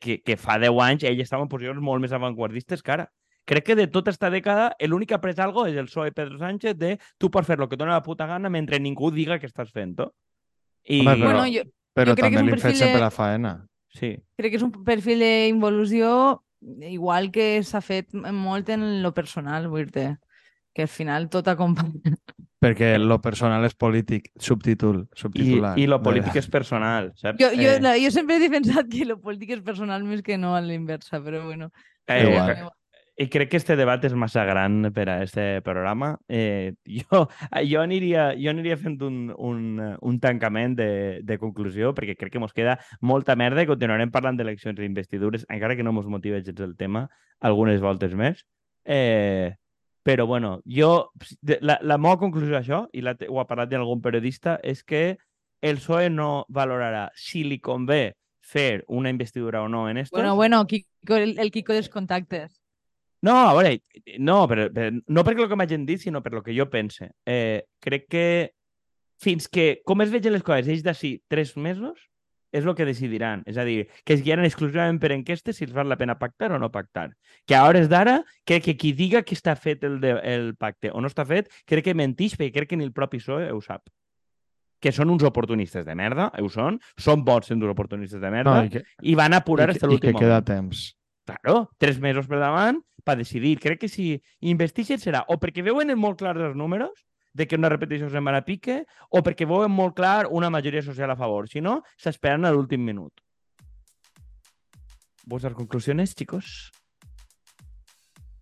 que, 0.00 0.22
que 0.22 0.36
fa 0.38 0.56
10 0.62 0.78
anys 0.86 1.04
ell 1.10 1.20
estava 1.20 1.44
en 1.44 1.50
posicions 1.52 1.82
molt 1.82 2.00
més 2.00 2.14
avantguardistes 2.14 2.82
que 2.82 2.96
ara. 2.96 3.08
Crec 3.44 3.66
que 3.66 3.76
de 3.76 3.88
tota 3.90 4.12
esta 4.14 4.30
dècada 4.30 4.70
l'únic 4.86 5.10
que 5.10 5.16
ha 5.16 5.18
après 5.18 5.38
algo 5.42 5.66
és 5.66 5.76
el 5.76 5.88
PSOE 5.90 6.12
Pedro 6.14 6.38
Sánchez 6.38 6.78
de 6.78 6.96
tu 7.18 7.28
pots 7.28 7.46
fer 7.46 7.58
el 7.58 7.66
que 7.66 7.74
et 7.74 7.80
dona 7.80 7.98
la 7.98 8.06
puta 8.06 8.28
gana 8.30 8.48
mentre 8.48 8.78
ningú 8.78 9.10
diga 9.10 9.40
que 9.42 9.50
estàs 9.50 9.74
fent-ho. 9.74 10.12
I... 10.84 11.00
Home, 11.00 11.14
però- 11.16 11.24
Bueno, 11.24 11.44
jo 11.52 11.62
Però 11.94 12.08
jo 12.10 12.14
crec 12.16 12.16
que 12.16 12.22
també 12.22 12.40
un 12.40 12.46
li 12.46 12.52
hem 12.52 12.56
fet 12.58 12.62
perfil 12.62 12.78
de- 12.78 12.84
sempre 12.86 13.00
la 13.00 13.10
faena. 13.10 13.66
Sí. 13.92 14.16
crec 14.38 14.50
que 14.50 14.56
és 14.56 14.62
un 14.64 14.70
perfil 14.72 15.18
d'involució 15.20 16.42
igual 16.88 17.30
que 17.30 17.62
s'ha 17.62 17.80
fet 17.84 18.14
molt 18.14 18.68
en 18.72 19.02
lo 19.02 19.12
personal, 19.12 19.66
vull 19.68 19.90
dir 19.92 20.14
que 20.72 20.82
al 20.86 20.88
final 20.88 21.28
tot 21.28 21.48
acompanya. 21.48 22.16
Perquè 22.62 22.94
lo 22.96 23.18
personal 23.20 23.64
és 23.66 23.74
polític, 23.74 24.30
subtítol, 24.38 25.02
I, 25.02 25.18
subtitular. 25.20 25.72
I 25.78 25.86
lo 25.90 25.98
polític 26.00 26.36
és 26.38 26.46
personal, 26.48 27.10
saps? 27.18 27.36
Jo, 27.42 27.50
jo, 27.52 27.72
Eh, 27.74 27.80
la, 27.82 27.96
jo 27.98 28.10
sempre 28.14 28.36
he 28.36 28.40
defensat 28.40 28.86
que 28.88 29.04
lo 29.04 29.18
polític 29.20 29.50
és 29.58 29.60
personal 29.66 30.04
més 30.06 30.22
que 30.22 30.38
no 30.38 30.54
a 30.56 30.60
l'inversa, 30.62 31.20
però 31.20 31.42
bueno. 31.44 31.72
eh, 32.06 32.22
Igual. 32.22 32.70
I 33.22 33.28
crec 33.30 33.52
que 33.52 33.58
este 33.60 33.76
debat 33.78 34.02
és 34.02 34.14
massa 34.18 34.42
gran 34.48 34.88
per 34.94 35.04
a 35.08 35.16
este 35.22 35.60
programa. 35.62 36.16
Eh, 36.28 36.74
jo, 36.98 37.28
jo, 37.70 37.80
aniria, 37.80 38.32
jo 38.34 38.50
aniria 38.50 38.76
fent 38.80 38.98
un, 39.06 39.28
un, 39.38 39.80
un 40.00 40.20
tancament 40.20 40.74
de, 40.78 40.88
de 41.22 41.38
conclusió, 41.38 41.92
perquè 41.94 42.16
crec 42.18 42.34
que 42.34 42.42
mos 42.42 42.54
queda 42.56 42.78
molta 43.00 43.36
merda 43.38 43.62
i 43.62 43.68
continuarem 43.70 44.10
parlant 44.10 44.40
d'eleccions 44.40 44.80
i 44.80 44.88
investidures, 44.88 45.46
encara 45.48 45.76
que 45.78 45.86
no 45.86 45.94
mos 45.94 46.08
motiva 46.10 46.40
gens 46.42 46.64
el 46.66 46.74
tema, 46.76 47.06
algunes 47.38 47.78
voltes 47.84 48.16
més. 48.18 48.42
Eh, 48.84 49.54
però, 50.02 50.26
bueno, 50.26 50.56
jo... 50.66 51.12
La, 51.62 51.78
la 51.78 51.98
meva 51.98 52.18
conclusió 52.18 52.56
d'això, 52.56 52.86
i 52.90 53.04
la, 53.06 53.14
ho 53.28 53.38
ha 53.38 53.46
parlat 53.46 53.70
d'algun 53.70 54.02
periodista, 54.02 54.56
és 54.66 54.82
que 54.82 55.04
el 55.62 55.78
PSOE 55.78 56.10
no 56.10 56.44
valorarà 56.50 57.06
si 57.14 57.44
li 57.46 57.60
convé 57.62 58.16
fer 58.42 58.82
una 58.88 59.10
investidura 59.14 59.62
o 59.62 59.68
no 59.68 59.88
en 59.88 60.02
estos. 60.02 60.18
Bueno, 60.18 60.34
bueno, 60.34 60.66
Kiko, 60.66 61.14
el, 61.14 61.38
el 61.38 61.52
Kiko 61.54 61.72
dels 61.72 61.88
contactes. 61.88 62.61
No, 63.22 63.36
a 63.48 63.54
veure, 63.54 63.76
no, 64.18 64.40
per, 64.50 64.64
per, 64.74 64.88
no 65.06 65.22
perquè 65.22 65.44
el 65.44 65.48
que 65.50 65.56
m'hagin 65.58 65.84
dit, 65.86 66.00
sinó 66.02 66.22
per 66.24 66.34
el 66.34 66.42
que 66.42 66.54
jo 66.56 66.66
pense. 66.70 67.12
Eh, 67.24 67.62
crec 67.80 68.08
que 68.10 68.24
fins 69.22 69.46
que, 69.48 69.80
com 69.86 70.02
es 70.02 70.10
vegin 70.10 70.34
les 70.34 70.42
coses, 70.42 70.66
ells 70.66 70.82
d'ací 70.82 71.20
tres 71.30 71.52
mesos, 71.56 72.08
és 72.52 72.66
el 72.66 72.74
que 72.76 72.84
decidiran. 72.84 73.44
És 73.46 73.56
a 73.56 73.64
dir, 73.64 73.86
que 74.04 74.12
es 74.16 74.24
guiaran 74.26 74.44
exclusivament 74.44 74.98
per 75.00 75.12
enquestes 75.14 75.56
si 75.56 75.64
els 75.64 75.72
val 75.72 75.88
la 75.88 75.96
pena 75.96 76.18
pactar 76.18 76.50
o 76.52 76.58
no 76.58 76.68
pactar. 76.74 77.12
Que 77.46 77.54
a 77.56 77.62
hores 77.64 77.86
d'ara, 77.88 78.18
crec 78.44 78.66
que 78.66 78.74
qui 78.76 78.90
diga 78.92 79.22
que 79.22 79.38
està 79.38 79.54
fet 79.56 79.86
el, 79.88 80.00
de, 80.02 80.16
el 80.34 80.50
pacte 80.58 80.90
o 80.92 81.00
no 81.00 81.08
està 81.08 81.24
fet, 81.24 81.48
crec 81.64 81.86
que 81.86 81.94
mentix, 81.96 82.34
perquè 82.36 82.52
crec 82.58 82.72
que 82.74 82.76
ni 82.76 82.84
el 82.84 82.92
propi 82.92 83.22
PSOE 83.22 83.52
ho 83.54 83.60
sap. 83.64 83.86
Que 84.82 84.90
són 84.90 85.14
uns 85.14 85.22
oportunistes 85.22 85.86
de 85.86 85.94
merda, 85.94 86.26
ho 86.42 86.48
són, 86.50 86.80
són 86.98 87.22
bots 87.24 87.46
sent 87.52 87.62
uns 87.62 87.70
oportunistes 87.70 88.20
de 88.20 88.30
merda, 88.34 88.58
No, 88.58 88.66
i 88.66 88.74
que, 88.74 88.82
i 89.06 89.14
van 89.14 89.32
apurar 89.38 89.70
fins 89.70 89.78
que- 89.78 89.86
i 89.86 89.86
que 89.86 89.92
l'últim 89.94 90.18
queda 90.18 90.40
moment. 90.42 90.48
temps. 90.50 90.96
Claro, 91.24 91.70
tres 91.78 92.00
mesos 92.02 92.26
per 92.26 92.40
davant 92.42 92.82
per 93.04 93.16
decidir. 93.18 93.58
Crec 93.60 93.82
que 93.82 93.90
si 93.90 94.14
investixen 94.40 95.00
serà 95.02 95.24
o 95.28 95.38
perquè 95.42 95.64
veuen 95.64 95.92
molt 95.98 96.20
clars 96.20 96.40
els 96.40 96.56
números 96.56 97.04
de 97.32 97.46
que 97.48 97.56
una 97.56 97.70
repetició 97.72 98.10
se'n 98.12 98.26
va 98.26 98.36
a 98.36 98.44
pique 98.44 98.82
o 99.10 99.22
perquè 99.24 99.48
veuen 99.48 99.72
molt 99.72 99.96
clar 99.96 100.28
una 100.30 100.50
majoria 100.50 100.82
social 100.82 101.10
a 101.10 101.16
favor. 101.16 101.48
Si 101.48 101.60
no, 101.60 101.80
s'esperen 101.96 102.44
a 102.44 102.52
l'últim 102.52 102.84
minut. 102.84 103.12
¿Vuestras 105.24 105.54
conclusiones, 105.54 106.14
chicos? 106.14 106.72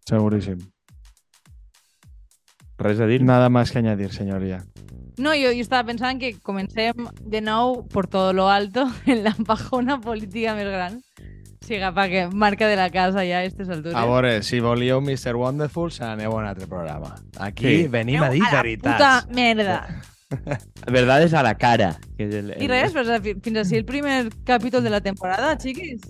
Seguríssim. 0.08 0.58
Res 2.78 3.00
a 3.00 3.06
dir? 3.06 3.22
Nada 3.22 3.50
más 3.50 3.70
que 3.70 3.78
añadir, 3.78 4.12
señoría. 4.12 4.64
No, 5.18 5.34
jo, 5.36 5.52
jo 5.52 5.60
estava 5.60 5.84
pensant 5.84 6.16
que 6.16 6.32
comencem 6.40 7.04
de 7.20 7.42
nou 7.44 7.82
por 7.92 8.08
todo 8.08 8.32
lo 8.32 8.48
alto 8.48 8.86
en 9.04 9.20
la 9.22 9.34
pajona 9.50 10.00
política 10.00 10.54
més 10.56 10.70
gran. 10.72 10.96
Siga, 11.60 11.92
pa 11.94 12.08
que 12.08 12.26
marca 12.28 12.66
de 12.68 12.76
la 12.76 12.88
casa 12.90 13.20
ja 13.26 13.36
a 13.38 13.40
aquestes 13.44 13.68
altures. 13.68 13.94
A 13.94 14.04
veure, 14.08 14.42
si 14.42 14.60
volíeu 14.60 15.00
Mr. 15.00 15.36
Wonderful, 15.36 15.90
se 15.92 16.02
n'aneu 16.04 16.32
a 16.32 16.36
un 16.40 16.46
altre 16.48 16.66
programa. 16.66 17.14
Aquí 17.38 17.82
Sí. 17.82 17.88
venim 17.88 18.22
a 18.22 18.30
dir 18.30 18.42
a 18.42 18.52
la 18.52 18.62
veritats. 18.62 18.96
puta 18.96 19.26
merda. 19.34 20.00
Verdades 20.86 21.34
a 21.34 21.42
la 21.42 21.54
cara. 21.58 21.98
Que 22.16 22.24
és 22.28 22.34
el, 22.34 22.54
I 22.62 22.66
res, 22.68 22.92
pues, 22.92 23.08
fi- 23.22 23.34
fins 23.42 23.58
així 23.58 23.76
el 23.76 23.84
primer 23.84 24.30
capítol 24.44 24.82
de 24.82 24.90
la 24.90 25.00
temporada, 25.00 25.56
xiquis. 25.58 26.00